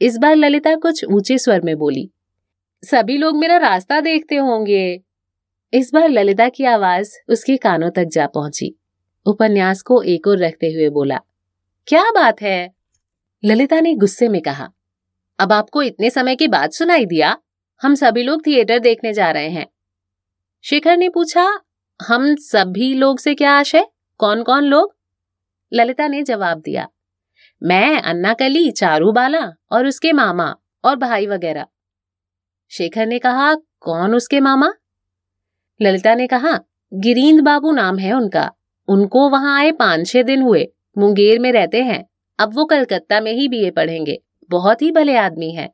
[0.00, 2.10] इस बार ललिता कुछ ऊँचे स्वर में बोली,
[2.82, 5.00] सभी लोग मेरा रास्ता देखते होंगे।
[5.72, 8.74] इस बार ललिता की आवाज़ उसके कानों तक जा पहुँची,
[9.26, 11.20] उपन्यास को एक और रखते हुए बोला,
[11.88, 12.70] क्या बात है?
[13.42, 14.72] ललिता ने गुस्से में कहा
[15.42, 17.36] अब आपको इतने समय के बाद सुनाई दिया।
[17.82, 19.66] हम सभी लोग थिएटर देखने जा रहे हैं।
[20.64, 21.60] शेखर ने पूछा,
[22.00, 23.86] हम सभी लोग से क्या आशय
[24.20, 24.96] कौन कौन लोग?
[25.72, 26.88] ललिता ने जवाब दिया,
[27.62, 31.66] मैं अन्ना कली चारू बाला और उसके मामा और भाई वगैरह।
[32.70, 34.72] शेखर ने कहा, कौन उसके मामा?
[35.80, 36.58] ललिता ने कहा,
[36.92, 38.50] गिरींद बाबू नाम है उनका।
[38.88, 40.66] उनको वहाँ आए पाँच छह दिन हुए।
[40.98, 42.04] मुंगेर में रहते हैं।
[42.38, 45.70] अब वो कलकत्ता में ही बीए पढ़ेंगे। बहुत ही भले आदमी हैं।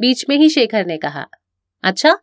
[0.00, 1.26] बीच में ही शेखर ने कहा
[1.84, 2.18] अच्छा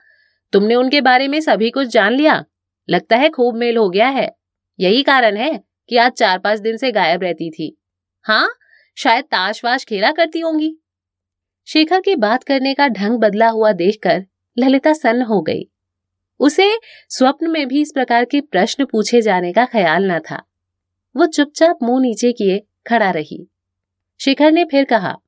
[0.54, 2.45] तुमने उनके बारे में सभी कुछ जान लिया?
[2.89, 4.36] लगता है खूब मेल हो गया है।
[4.80, 7.78] यही कारण है कि आज चार पाँच दिन से गायब रहती थी।
[8.21, 8.49] हाँ
[8.97, 10.78] शायद ताश वाश खेला करती होंगी।
[11.67, 14.26] शेखर की बात करने का ढंग बदला हुआ देखकर
[14.58, 15.69] ललिता सन्न हो गई।
[16.39, 20.43] उसे स्वप्न में भी इस प्रकार के प्रश्न पूछे जाने का ख्याल न था।
[21.15, 23.47] वो चुपचाप मुँह नीचे किए खड़ा रही।
[24.19, 25.19] शेखर ने फिर कहा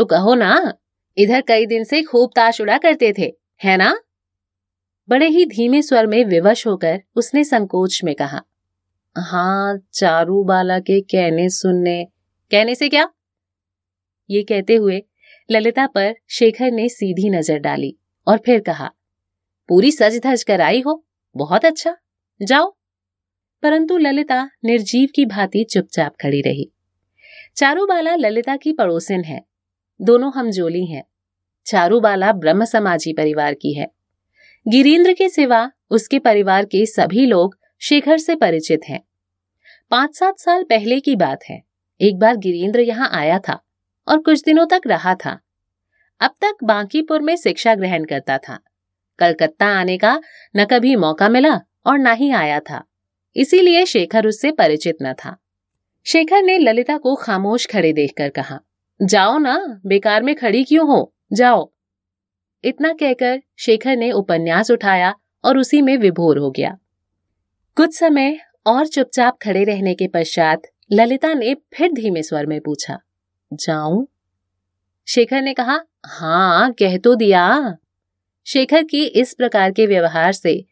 [0.00, 0.72] तो कहो ना,
[1.16, 3.24] इधर कई दिन से खूब ताश उड़ा करते थे,
[3.64, 4.00] है ना?
[5.08, 8.40] बड़े ही धीमे स्वर में विवश होकर उसने संकोच में कहा
[9.16, 12.04] हाँ चारू बाला के कहने सुनने,
[12.50, 13.08] कहने से क्या?
[14.30, 15.02] ये कहते हुए
[15.50, 17.94] ललिता पर शेखर ने सीधी नज़र डाली
[18.26, 18.90] और फिर कहा,
[19.68, 21.04] पूरी सज धज कर आई हो,
[21.36, 21.96] बहुत अच्छा
[22.42, 22.70] जाओ।
[23.62, 26.70] परंतु ललिता निर्जीव की भांति चुपचाप खड़ी रही।
[27.56, 29.49] चारूबाला ललिता की पड़ोसिन है
[30.02, 31.04] दोनों हम जोली हैं
[31.66, 33.90] चारूबाला ब्रह्म समाजी परिवार की है।
[34.68, 39.00] गिरीन्द्र के सिवा उसके परिवार के सभी लोग शेखर से परिचित हैं।
[39.90, 41.62] पाँच सात साल पहले की बात है।
[42.00, 43.60] एक बार गिरीन्द्र यहाँ आया था
[44.08, 45.40] और कुछ दिनों तक रहा था।
[46.20, 48.58] अब तक बांकीपुर में शिक्षा ग्रहण करता था।
[49.18, 50.20] कलकत्ता आने का
[50.56, 52.84] न कभी मौका मिला और न ही आया था।
[53.36, 55.36] इसीलिए शेखर उससे परिचित न था।
[56.06, 58.60] शेखर ने ललिता को खामोश खड़े देखकर कहा
[59.02, 61.14] जाओ ना, बेकार में खड़ी क्यों हो?
[61.32, 61.72] जाओ।
[62.64, 66.78] इतना कहकर शेखर ने उपन्यास उठाया और उसी में विभोर हो गया।
[67.76, 72.98] कुछ समय और चुपचाप खड़े रहने के पश्चात ललिता ने फिर धीमे स्वर में पूछा,
[73.52, 74.06] जाऊँ?
[75.08, 77.76] शेखर ने कहा हाँ कह तो दिया।
[78.46, 80.64] शेखर की इस प्रकार के व्यवहार से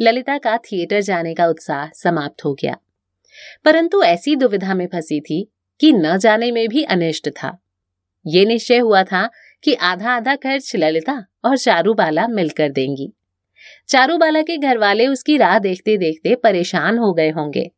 [0.00, 2.76] ललिता का थिएटर जाने का उत्साह समाप्त हो गया।
[3.64, 7.62] परंतु ऐसी दुविधा में फंसी थी कि न जाने में भी अनिष्ट था।
[8.26, 9.30] ये निश्चय हुआ था
[9.62, 13.12] कि आधा आधा खर्च ललिता और चारूबाला मिलकर देंगी।
[13.88, 17.70] चारूबाला के घर वाले उसकी राह देखते देखते परेशान हो गए होंगे।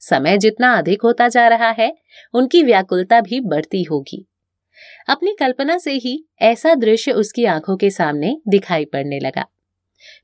[0.00, 1.96] समय जितना अधिक होता जा रहा है,
[2.34, 4.26] उनकी व्याकुलता भी बढ़ती होगी।
[5.08, 9.46] अपनी कल्पना से ही ऐसा दृश्य उसकी आँखों के सामने दिखाई पड़ने लगा।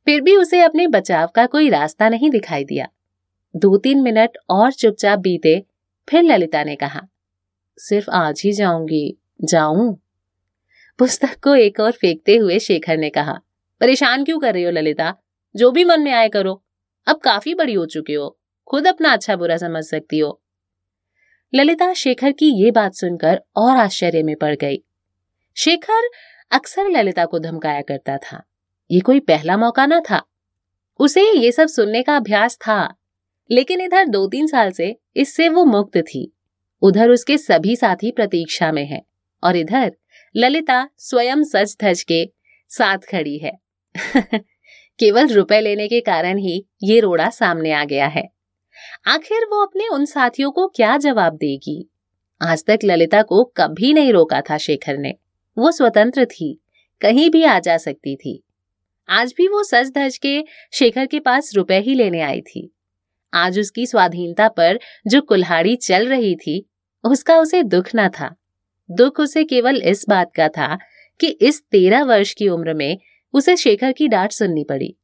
[0.05, 2.89] फिर भी उसे अपने बचाव का कोई रास्ता नहीं दिखाई दिया।
[3.57, 5.65] दो तीन मिनट और चुपचाप बीते,
[6.09, 7.01] फिर ललिता ने कहा,
[7.79, 10.01] सिर्फ़ आज ही जाऊँगी। जाऊँ।
[10.99, 13.41] पुस्तक को एक और फेंकते हुए शेखर ने कहा,
[13.81, 15.17] परेशान क्यों कर रही हो ललिता?
[15.57, 16.65] जो भी मन में आए करो।
[17.07, 18.39] अब काफ़ी बड़ी हो चुकी हो।
[18.71, 20.43] खुद अपना अच्छा बुरा समझ सकती हो।
[21.55, 24.85] ललिता शेखर की ये बात सुनकर और आश्चर्य में पड़ गई।
[25.57, 26.09] शेखर
[26.51, 28.43] अक्सर ललिता को धमकाया करता था।
[28.91, 30.23] ये कोई पहला मौका ना था।
[30.99, 32.95] उसे ये सब सुनने का अभ्यास था।
[33.51, 36.33] लेकिन इधर दो तीन साल से इससे वो मुक्त थी।
[36.83, 39.03] उधर उसके सभी साथी प्रतीक्षा में हैं।
[39.45, 39.93] और इधर
[40.37, 42.33] ललिता स्वयं सच धज के
[42.69, 43.59] साथ खड़ी है।
[44.99, 48.29] केवल रुपए लेने के कारण ही ये रोड़ा सामने आ गया है।
[49.07, 51.91] आखिर वो अपने उन साथियों को क्या जवाब देगी?
[52.43, 55.15] आज तक ललिता को कभी नहीं रोका था शेखर ने।
[55.59, 56.63] वो स्वतंत्र थी,
[57.01, 58.45] कहीं भी आ जा सकती थी।
[59.09, 62.75] आज भी वो सज धज के शेखर के पास रुपए ही लेने आई थी।
[63.35, 66.71] आज उसकी स्वाधीनता पर जो कुल्हाड़ी चल रही थी,
[67.05, 68.37] उसका उसे दुख न था।
[68.93, 70.77] दुख उसे केवल इस बात का था
[71.21, 72.99] कि इस तेरह वर्ष की उम्र में
[73.35, 74.95] उसे शेखर की डांट सुननी पड़ी।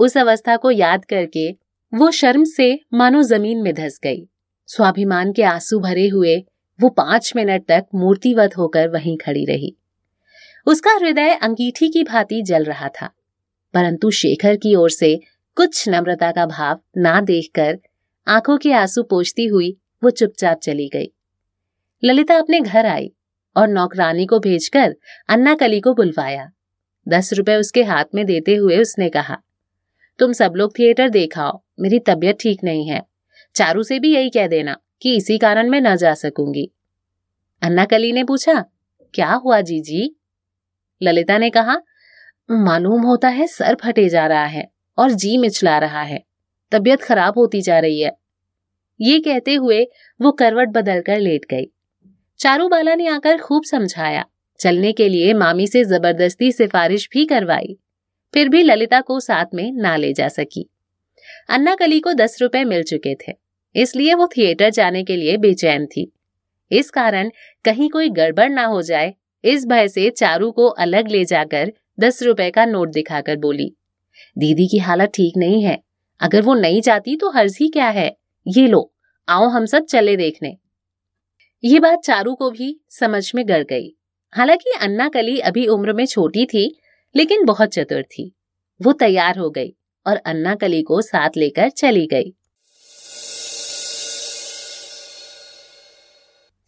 [0.00, 1.50] उस अवस्था को याद करके
[1.92, 4.26] वो शर्म से मानो ज़मीन में धस गई।
[4.68, 6.36] स्वाभिमान के आँसू भरे हुए
[6.78, 9.76] वो पाँच मिनट तक मूर्तिवत होकर वहीं खड़ी रही।
[10.66, 13.10] उसका हृदय अंगीठी की भांति जल रहा था,
[13.74, 15.18] परंतु शेखर की ओर से
[15.56, 17.78] कुछ नम्रता का भाव ना देखकर
[18.26, 21.12] आँखों के आँसू पोछती हुई वो चुपचाप चली गई।
[22.02, 23.12] ललिता अपने घर आई
[23.56, 24.94] और नौकरानी को भेजकर
[25.28, 26.50] अन्ना कली को बुलवाया।
[27.06, 29.36] दस रुपए उसके हाथ में देते हुए उसने कहा,
[30.18, 33.02] तुम सब लोग थिएटर देखाओ, मेरी तबीयत ठीक नहीं है।
[33.54, 36.70] चारू से भी यही कह देना कि इसी कारण मैं न जा सकूँगी।
[37.62, 38.64] अन्ना कली ने पूछा,
[39.14, 40.14] क्या हुआ जीजी?
[41.02, 41.76] ललिता ने कहा,
[42.50, 46.22] मालूम होता है सर फटे जा रहा है और जी मिचला रहा है।
[46.72, 48.16] तबीयत खराब होती जा रही है।
[49.00, 49.84] ये कहते हुए
[50.20, 51.71] वो करवट बदलकर लेट गई।
[52.42, 54.24] चारू बाला ने आकर खूब समझाया।
[54.60, 57.76] चलने के लिए मामी से ज़बरदस्ती सिफारिश भी करवाई।
[58.34, 60.68] फिर भी ललिता को साथ में ना ले जा सकी।
[61.48, 63.32] अन्ना कली को दस रुपए मिल चुके थे।
[63.74, 66.10] इसलिए वो थिएटर जाने के लिए बेचैन थी।
[66.70, 67.30] इस कारण
[67.64, 72.22] कहीं कोई गड़बड़ ना हो जाए, इस भय से चारू को अलग ले जाकर दस
[72.22, 73.72] रुपए का नोट दिखाकर बोली,
[74.36, 75.78] दीदी की हालत ठीक नहीं है।
[76.20, 78.10] अगर वो नहीं जाती तो हर्ज ही क्या है?
[78.46, 78.92] ये लो,
[79.28, 80.56] आओ हम सब चले देखने।
[81.64, 83.96] ये बात चारू को भी समझ में गड़ गई।
[84.30, 86.80] हालाँकि अन्ना कली अभी उम्र में छोटी थी,
[87.16, 88.36] लेकिन बहुत चतुर थी।
[88.82, 92.34] वो तैयार हो गई और अन्ना कली को साथ लेकर चली गई।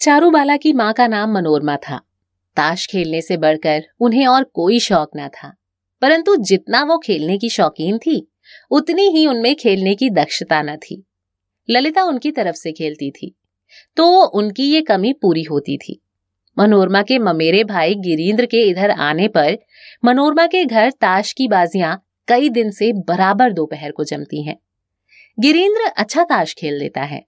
[0.00, 1.98] चारूबाला की माँ का नाम मनोरमा था।
[2.57, 5.57] ताश खेलने से बढ़कर उन्हें और कोई शौक न था।
[6.02, 8.33] परंतु जितना वो खेलने की शौकीन थी,
[8.70, 11.04] उतनी ही उनमें खेलने की दक्षता न थी।
[11.70, 13.35] ललिता उनकी तरफ़ से खेलती थी।
[13.97, 16.01] तो उनकी ये कमी पूरी होती थी।
[16.57, 19.57] मनोरमा के ममेरे भाई गिरीन्द्र के इधर आने पर
[20.05, 24.57] मनोरमा के घर ताश की बाजियाँ कई दिन से बराबर दोपहर को जमती हैं।
[25.39, 27.25] गिरीन्द्र अच्छा ताश खेल लेता है।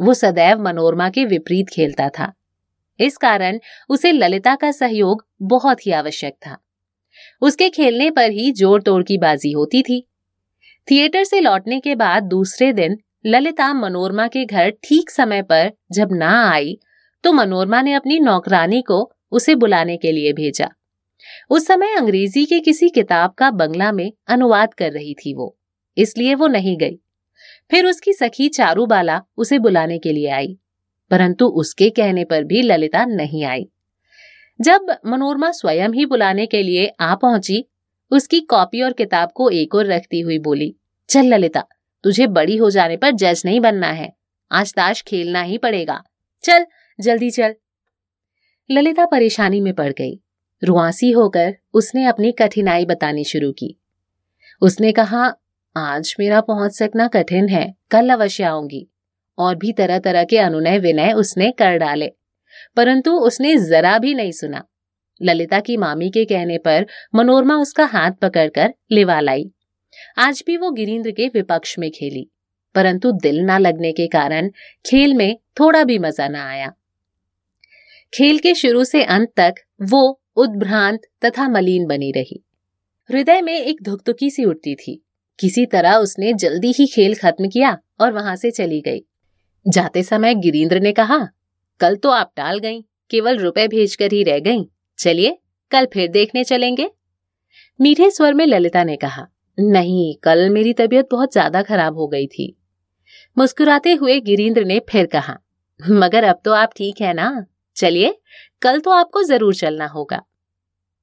[0.00, 2.32] वो सदैव मनोरमा के विपरीत खेलता था।
[3.00, 6.56] इस कारण उसे ललिता का सहयोग बहुत ही आवश्यक था।
[7.42, 10.06] उसके खेलने पर ही ज़ोर तोड़ की बाजी होती थी।
[10.88, 16.12] थिएटर से लौटने के बाद दूसरे दिन ललिता मनोरमा के घर ठीक समय पर जब
[16.12, 16.78] ना आई
[17.24, 19.00] तो मनोरमा ने अपनी नौकरानी को
[19.32, 20.68] उसे बुलाने के लिए भेजा।
[21.50, 25.56] उस समय अंग्रेज़ी के किसी किताब का बंगला में अनुवाद कर रही थी वो,
[25.96, 26.98] इसलिए वो नहीं गई।
[27.70, 30.56] फिर उसकी सखी चारूबाला उसे बुलाने के लिए आई,
[31.10, 33.66] परंतु उसके कहने पर भी ललिता नहीं आई।
[34.60, 37.64] जब मनोरमा स्वयं ही बुलाने के लिए आ पहुँची,
[38.10, 40.74] उसकी कॉपी और किताब को एक और रखती हुई बोली,
[41.08, 41.64] चल ललिता
[42.02, 44.12] तुझे बड़ी हो जाने पर जज नहीं बनना है।
[44.52, 46.02] आज ताश खेलना ही पड़ेगा।
[46.42, 46.66] चल,
[47.00, 47.54] जल्दी चल।
[48.70, 50.20] ललिता परेशानी में पड़ गई।
[50.64, 53.80] रुआसी होकर उसने अपनी कठिनाई बतानी शुरू की।
[54.60, 55.34] उसने कहा,
[55.76, 58.88] आज मेरा पहुँच सकना कठिन है। कल अवश्य आऊँगी।
[59.38, 62.12] और भी तरह तरह के अनुनय विनय उसने कर डाले।
[62.76, 64.64] परंतु उसने जरा भी नहीं सुना।
[65.22, 69.50] ललिता की मामी के कहने पर मनोरमा उसका हाथ पकड़कर लिवा लाई।
[70.18, 72.30] आज भी वो गिरीन्द्र के विपक्ष में खेली।
[72.74, 74.50] परंतु दिल ना लगने के कारण
[74.86, 76.72] खेल में थोड़ा भी मज़ा ना आया।
[78.14, 82.44] खेल के शुरू से अंत तक वो उद्भ्रांत तथा मलिन बनी रही।
[83.10, 85.04] हृदय में एक धुकधुकी सी उठती थी।
[85.40, 89.00] किसी तरह उसने जल्दी ही खेल खत्म किया और वहाँ से चली गई।
[89.68, 91.28] जाते समय गिरीन्द्र ने कहा,
[91.80, 94.64] कल तो आप टाल गई, केवल रुपए भेजकर ही रह गई।
[94.98, 95.38] चलिए,
[95.70, 96.90] कल फिर देखने चलेंगे।
[97.80, 102.26] मीठे स्वर में ललिता ने कहा नहीं, कल मेरी तबीयत बहुत ज़्यादा खराब हो गई
[102.26, 102.54] थी।
[103.36, 105.36] मुस्कुराते हुए गिरीन्द्र ने फिर कहा,
[105.80, 107.44] मगर अब तो आप ठीक है ना?
[107.76, 108.14] चलिए,
[108.62, 110.22] कल तो आपको ज़रूर चलना होगा।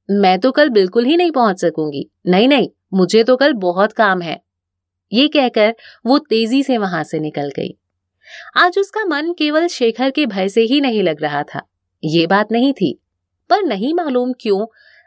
[0.10, 4.22] मैं तो कल बिल्कुल ही नहीं पहुँच सकूँगी। नहीं नहीं, मुझे तो कल बहुत काम
[4.22, 4.40] है।
[5.12, 7.76] ये कहकर वो तेज़ी से वहाँ से निकल गई।
[8.58, 11.62] आज उसका मन केवल शेखर के भय से ही नहीं लग रहा था।
[12.04, 13.00] ये बात नहीं थी,
[13.50, 14.66] पर नहीं मालूम क्यों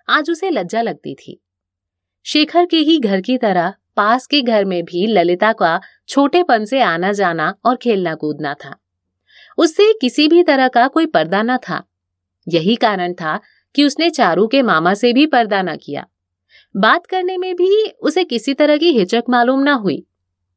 [0.09, 1.42] आज उसे लज्जा लगती थी।
[2.25, 6.81] शेखर के ही घर की तरह पास के घर में भी ललिता का छोटेपन से
[6.81, 8.77] आना जाना और खेलना कूदना था।
[9.59, 11.85] उससे किसी भी तरह का कोई पर्दा न था।
[12.49, 13.41] यही कारण था
[13.75, 16.07] कि उसने चारू के मामा से भी पर्दा न किया।
[16.77, 20.07] बात करने में भी उसे किसी तरह की हिचक मालूम न हुई।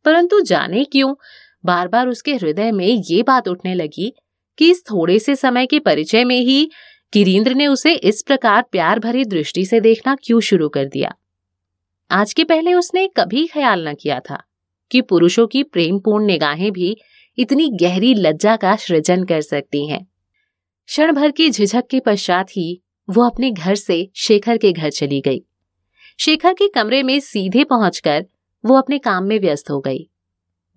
[0.06, 1.16] परंतु जाने क्यों
[1.66, 4.14] बार बार उसके हृदय में ये बात उठने लगी
[4.58, 6.72] कि इस थोड़े से समय के परिचय में ही
[7.14, 11.16] गिरीन्द्र ने उसे इस प्रकार प्यार भरी दृष्टि से देखना क्यों शुरू कर दिया।
[12.12, 14.44] आज के पहले उसने कभी ख्याल न किया था
[14.92, 16.98] कि पुरुषों की प्रेमपूर्ण निगाहें भी
[17.38, 20.08] इतनी गहरी लज्जा का सृजन कर सकती हैं।
[20.86, 25.22] क्षण भर की झिझक के पश्चात ही वो अपने घर से शेखर के घर चली
[25.22, 25.42] गई।
[26.20, 28.26] शेखर के कमरे में सीधे पहुंचकर
[28.66, 30.10] वो अपने काम में व्यस्त हो गई।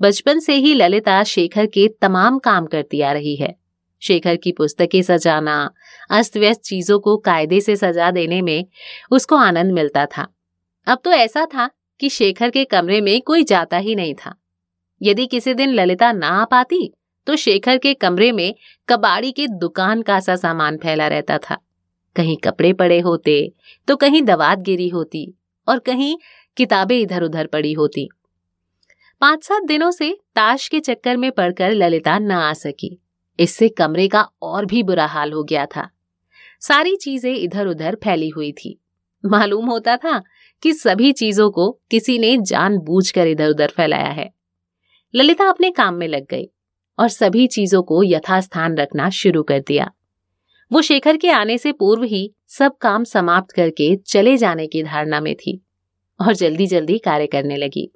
[0.01, 3.55] बचपन से ही ललिता शेखर के तमाम काम करती आ रही है।
[4.01, 5.71] शेखर की पुस्तकें सजाना
[6.11, 8.67] अस्त व्यस्त चीज़ों को कायदे से सजा देने में
[9.11, 10.27] उसको आनंद मिलता था।
[10.89, 11.69] अब तो ऐसा था
[12.01, 14.35] कि शेखर के कमरे में कोई जाता ही नहीं था।
[15.01, 16.93] यदि किसी दिन ललिता ना आ पाती
[17.27, 18.55] तो शेखर के कमरे में
[18.89, 21.59] कबाड़ी के दुकान का सा सामान फैला रहता था।
[22.17, 23.53] कहीं कपड़े पड़े होते
[23.89, 25.27] तो कहीं दवात गिरी होती
[25.69, 26.17] और कहीं
[26.57, 28.09] किताबें इधर उधर पड़ी होती।
[29.23, 32.99] पाँच सात दिनों से ताश के चक्कर में पड़कर ललिता ना आ सकी।
[33.39, 35.89] इससे कमरे का और भी बुरा हाल हो गया था।
[36.63, 38.79] सारी चीज़ें इधर उधर फैली हुई थी।
[39.25, 40.23] मालूम होता था
[40.63, 44.31] कि सभी चीज़ों को किसी ने जानबूझकर इधर उधर फैलाया है।
[45.15, 46.49] ललिता अपने काम में लग गई
[46.99, 49.91] और सभी चीज़ों को यथास्थान रखना शुरू कर दिया।
[50.73, 55.21] वो शेखर के आने से पूर्व ही सब काम समाप्त करके चले जाने की धारणा
[55.21, 55.65] में थी
[56.21, 57.93] और जल्दी जल्दी कार्य करने लगी।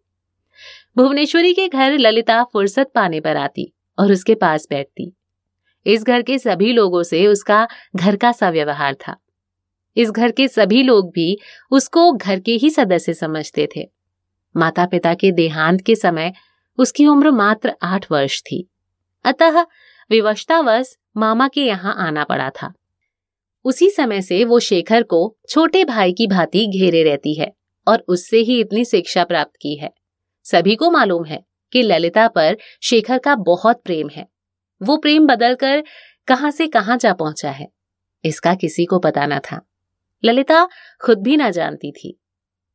[0.96, 5.16] भुवनेश्वरी के घर ललिता फुर्सत पाने पर आती और उसके पास बैठती।
[5.86, 9.16] इस घर के सभी लोगों से उसका घर का सा व्यवहार था।
[9.96, 11.36] इस घर के सभी लोग भी
[11.70, 13.88] उसको घर के ही सदस्य समझते थे।
[14.54, 16.32] माता पिता के देहांत के समय
[16.78, 18.66] उसकी उम्र मात्र आठ वर्ष थी।
[19.24, 19.60] अतः
[20.10, 22.72] विवशतावश मामा के यहाँ आना पड़ा था।
[23.64, 27.52] उसी समय से वो शेखर को छोटे भाई की भांति घेरे रहती है
[27.86, 29.92] और उससे ही इतनी शिक्षा प्राप्त की है।
[30.46, 34.26] सभी को मालूम है कि ललिता पर शेखर का बहुत प्रेम है।
[34.80, 35.82] वो प्रेम बदलकर
[36.28, 37.68] कहाँ से कहाँ जा पहुँचा है,
[38.24, 39.60] इसका किसी को पता न था।
[40.24, 40.68] ललिता
[41.04, 42.20] खुद भी ना जानती थी।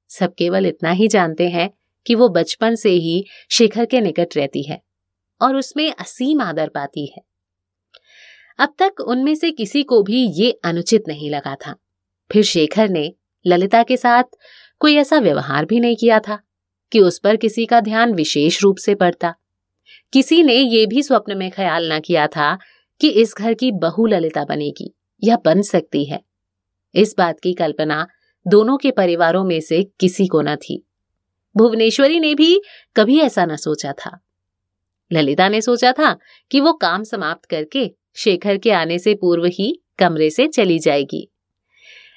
[0.10, 1.70] सब केवल इतना ही जानते हैं
[2.08, 4.82] कि वो बचपन से ही शेखर के निकट रहती है
[5.42, 7.24] और उसमें असीम आदर पाती है।
[8.60, 11.76] अब तक उनमें से किसी को भी ये अनुचित नहीं लगा था।
[12.32, 13.14] फिर शेखर ने
[13.48, 14.24] ललिता के साथ
[14.80, 16.40] कोई ऐसा व्यवहार भी नहीं किया था
[16.92, 19.36] कि उस पर किसी का ध्यान विशेष रूप से पड़ता।
[20.14, 22.58] किसी ने ये भी स्वप्न में ख्याल न किया था
[23.02, 26.27] कि इस घर की बहु ललिता बनेगी या बन सकती है।
[26.96, 28.08] इस बात की कल्पना
[28.48, 30.88] दोनों के परिवारों में से किसी को न थी।
[31.58, 32.62] भुवनेश्वरी ने भी
[32.96, 34.20] कभी ऐसा न सोचा था।
[35.14, 36.18] ललिता ने सोचा था
[36.52, 41.32] कि वो काम समाप्त करके शेखर के आने से पूर्व ही कमरे से चली जाएगी।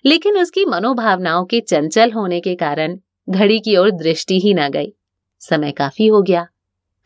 [0.06, 2.98] लेकिन उसकी मनोभावनाओं के चंचल होने के कारण
[3.30, 4.92] घड़ी की ओर दृष्टि ही न गई।
[5.40, 6.48] समय काफ़ी हो गया।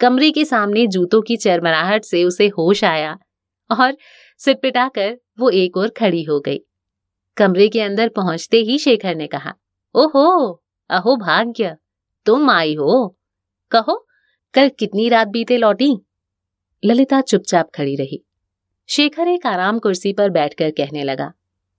[0.01, 3.19] कमरे के सामने जूतों की चरमराहट से उसे होश आया
[3.71, 3.97] और
[4.39, 6.61] सिटपिटाकर वो एक और खड़ी हो गई।
[7.37, 9.55] कमरे के अंदर पहुँचते ही शेखर ने कहा,
[9.95, 11.76] ओहो, अहो भाग्य,
[12.26, 13.16] तुम आई हो।
[13.70, 14.07] कहो,
[14.55, 15.97] कल कितनी रात बीते लौटी?
[16.85, 18.24] ललिता चुपचाप खड़ी रही।
[18.89, 21.32] शेखर एक आराम कुर्सी पर बैठकर कहने लगा,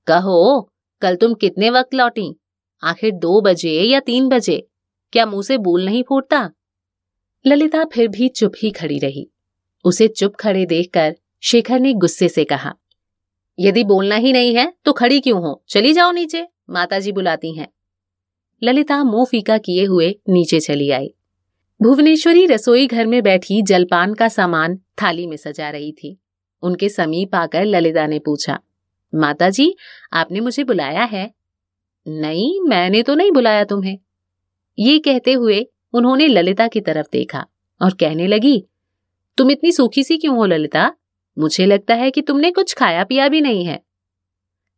[0.07, 2.39] कहो, कल तुम कितने वक्त लौटी?
[2.83, 4.67] आखिर दो बजे या तीन बजे?
[5.13, 6.49] क्या मुँह से बोल नहीं फूटता?
[7.47, 9.29] ललिता फिर भी चुप ही खड़ी रही।
[9.85, 12.75] उसे चुप खड़े देखकर शेखर ने गुस्से से कहा
[13.59, 15.63] यदि बोलना ही नहीं है तो खड़ी क्यों हो?
[15.69, 17.67] चली जाओ नीचे। माताजी बुलाती हैं।
[18.63, 21.13] ललिता मुँह फीका किए हुए नीचे चली आई।
[21.81, 26.17] भुवनेश्वरी रसोई घर में बैठी जलपान का सामान थाली में सजा रही थी।
[26.63, 28.59] उनके समीप आकर ललिता ने पूछा
[29.15, 29.75] माता जी
[30.13, 31.31] आपने मुझे बुलाया है?
[32.07, 33.97] नहीं, मैंने तो नहीं बुलाया तुम्हें।
[34.79, 37.45] ये कहते हुए उन्होंने ललिता की तरफ़ देखा
[37.81, 38.65] और कहने लगी,
[39.37, 40.91] तुम इतनी सूखी सी क्यों हो ललिता?
[41.37, 43.79] मुझे लगता है कि तुमने कुछ खाया पिया भी नहीं है।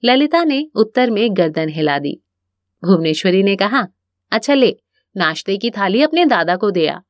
[0.04, 2.22] ललिता ने उत्तर में गर्दन हिला दी।
[2.84, 3.88] भुवनेश्वरी ने कहा
[4.32, 4.76] अच्छा ले,
[5.18, 7.02] नाश्ते की थाली अपने दादा को दिया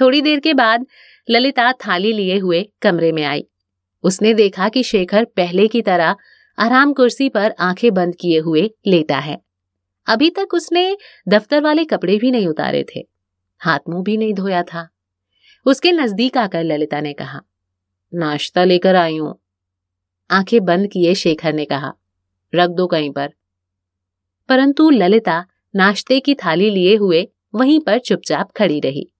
[0.00, 0.86] थोड़ी देर के बाद
[1.30, 3.46] ललिता थाली लिए हुए कमरे में आई।
[4.02, 6.16] उसने देखा कि शेखर पहले की तरह
[6.58, 9.38] आराम कुर्सी पर आँखें बंद किए हुए लेटा है।
[10.06, 10.96] अभी तक उसने
[11.28, 13.08] दफ्तर वाले कपड़े भी नहीं उतारे थे।
[13.58, 14.88] हाथ मुँह भी नहीं धोया था।
[15.66, 17.42] उसके नज़दीक आकर ललिता ने कहा
[18.14, 19.40] नाश्ता लेकर आई हूँ।
[20.30, 21.92] आँखें बंद किए शेखर ने कहा,
[22.54, 23.32] रख दो कहीं पर।
[24.48, 25.46] परंतु ललिता
[25.76, 29.12] नाश्ते की थाली लिए हुए वहीं पर चुपचाप खड़ी रही।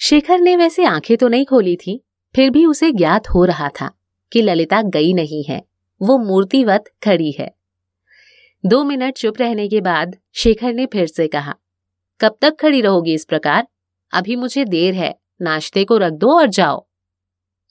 [0.00, 2.04] शेखर ने वैसे आँखें तो नहीं खोली थी,
[2.36, 3.90] फिर भी उसे ज्ञात हो रहा था
[4.32, 5.62] कि ललिता गई नहीं है,
[6.02, 7.54] वो मूर्तिवत खड़ी है।
[8.66, 11.54] दो मिनट चुप रहने के बाद शेखर ने फिर से कहा,
[12.20, 13.68] कब तक खड़ी रहोगी इस प्रकार?
[14.12, 16.87] अभी मुझे देर है, नाश्ते को रख दो और जाओ।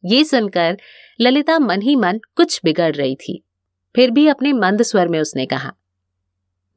[0.08, 0.78] ये सुनकर
[1.20, 3.44] ललिता मन ही मन कुछ बिगड़ रही थी।
[3.96, 5.72] फिर भी अपने मंद स्वर में उसने कहा,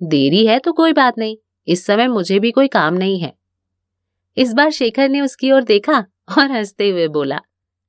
[0.01, 1.37] देरी है तो कोई बात नहीं,
[1.68, 3.33] इस समय मुझे भी कोई काम नहीं है।
[4.37, 5.99] इस बार शेखर ने उसकी ओर देखा
[6.39, 7.41] और हँसते हुए बोला,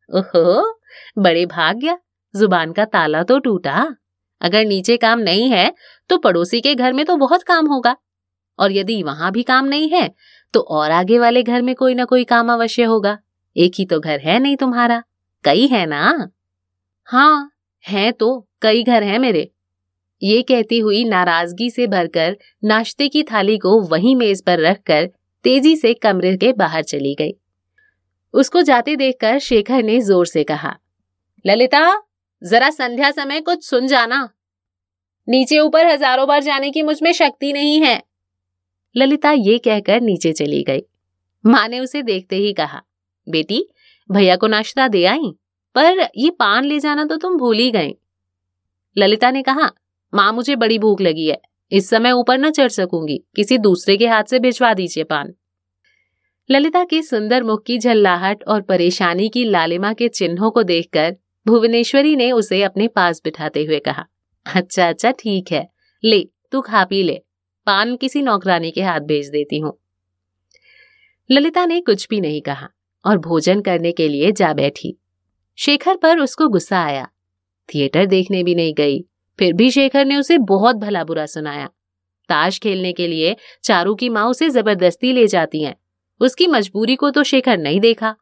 [0.10, 0.78] ओहो,
[1.18, 1.98] बड़े भाग्य,
[2.34, 3.96] ज़ुबान का ताला तो टूटा।
[4.42, 5.72] अगर नीचे काम नहीं है
[6.10, 7.96] तो पड़ोसी के घर में तो बहुत काम होगा।
[8.60, 10.10] और यदि वहाँ भी काम नहीं है
[10.54, 13.18] तो और आगे वाले घर में कोई ना कोई काम अवश्य होगा।
[13.56, 15.02] एक ही तो घर है नहीं तुम्हारा।
[15.46, 16.30] कई है ना?
[17.08, 17.52] हाँ
[17.86, 19.50] है तो कई घर हैं मेरे।
[20.22, 25.10] ये कहती हुई नाराज़गी से भरकर नाश्ते की थाली को वहीं मेज पर रखकर
[25.46, 27.34] तेज़ी से कमरे के बाहर चली गई।
[28.34, 30.76] उसको जाते देखकर शेखर ने ज़ोर से कहा,
[31.46, 32.02] ललिता,
[32.42, 34.28] जरा संध्या समय कुछ सुन जाना।
[35.28, 38.02] नीचे ऊपर हज़ारों बार जाने की मुझमें शक्ति नहीं है।
[38.96, 40.82] ललिता ये कहकर नीचे चली गई।
[41.44, 42.82] माँ ने उसे देखते ही कहा,
[43.28, 43.66] बेटी
[44.10, 45.32] भैया को नाश्ता दे आई,
[45.76, 47.93] पर ये पान ले जाना तो तुम भूल ही गए।
[48.95, 49.70] ललिता ने कहा,
[50.14, 51.39] माँ, मुझे बड़ी भूख लगी है,
[51.72, 55.34] इस समय ऊपर न चढ़ सकूँगी, किसी दूसरे के हाथ से भिजवा दीजिए पान।
[56.49, 62.16] ललिता के सुंदर मुख की झल्लाहट और परेशानी की लालिमा के चिन्हों को देखकर भुवनेश्वरी
[62.16, 64.06] ने उसे अपने पास बिठाते हुए कहा
[64.45, 65.68] अच्छा अच्छा ठीक है,
[66.04, 66.20] ले,
[66.52, 67.20] तू खा पी ले,
[67.68, 69.78] पान किसी नौकरानी के हाथ भेज देती हूँ।
[71.30, 72.68] ललिता ने कुछ भी नहीं कहा।
[73.06, 74.95] और भोजन करने के लिए जा बैठी।
[75.58, 77.08] शेखर पर उसको गुस्सा आया।
[77.70, 79.02] थिएटर देखने भी नहीं गई,
[79.39, 81.70] फिर भी शेखर ने उसे बहुत भला बुरा सुनाया।
[82.30, 85.76] ताश खेलने के लिए चारू की माँ उसे ज़बरदस्ती ले जाती हैं।
[86.22, 88.16] उसकी मजबूरी को तो शेखर नहीं देखा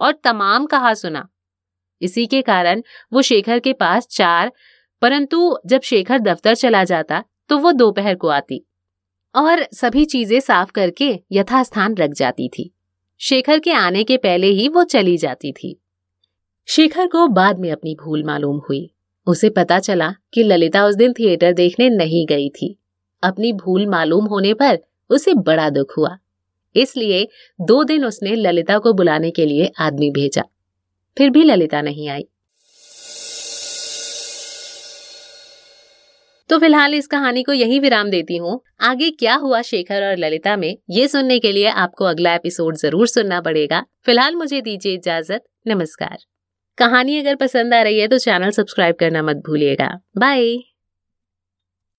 [0.00, 1.28] और तमाम कहा सुना।
[2.00, 4.52] इसी के कारण वो शेखर के पास चार,
[5.02, 8.64] परंतु जब शेखर दफ्तर चला जाता तो वो दोपहर को आती
[9.34, 12.70] और सभी चीज़ें साफ़ करके यथास्थान रख जाती थी।
[13.24, 15.80] शेखर के आने के पहले ही वो चली जाती थी।
[16.66, 18.90] शेखर को बाद में अपनी भूल मालूम हुई।
[19.26, 22.78] उसे पता चला कि ललिता उस दिन थिएटर देखने नहीं गई थी।
[23.22, 24.78] अपनी भूल मालूम होने पर
[25.10, 26.18] उसे बड़ा दुख हुआ।
[26.76, 27.28] इसलिए
[27.60, 30.42] दो दिन उसने ललिता को बुलाने के लिए आदमी भेजा।
[31.18, 32.28] फिर भी ललिता नहीं आई।
[36.52, 40.56] तो फ़िलहाल इस कहानी को यही विराम देती हूँ। आगे क्या हुआ शेखर और ललिता
[40.56, 45.44] में, ये सुनने के लिए आपको अगला एपिसोड ज़रूर सुनना पड़ेगा। फ़िलहाल मुझे दीजिए इजाज़त।
[45.66, 46.16] नमस्कार।
[46.78, 49.88] कहानी अगर पसंद आ रही है तो चैनल सब्सक्राइब करना मत भूलिएगा।
[50.18, 50.71] बाय।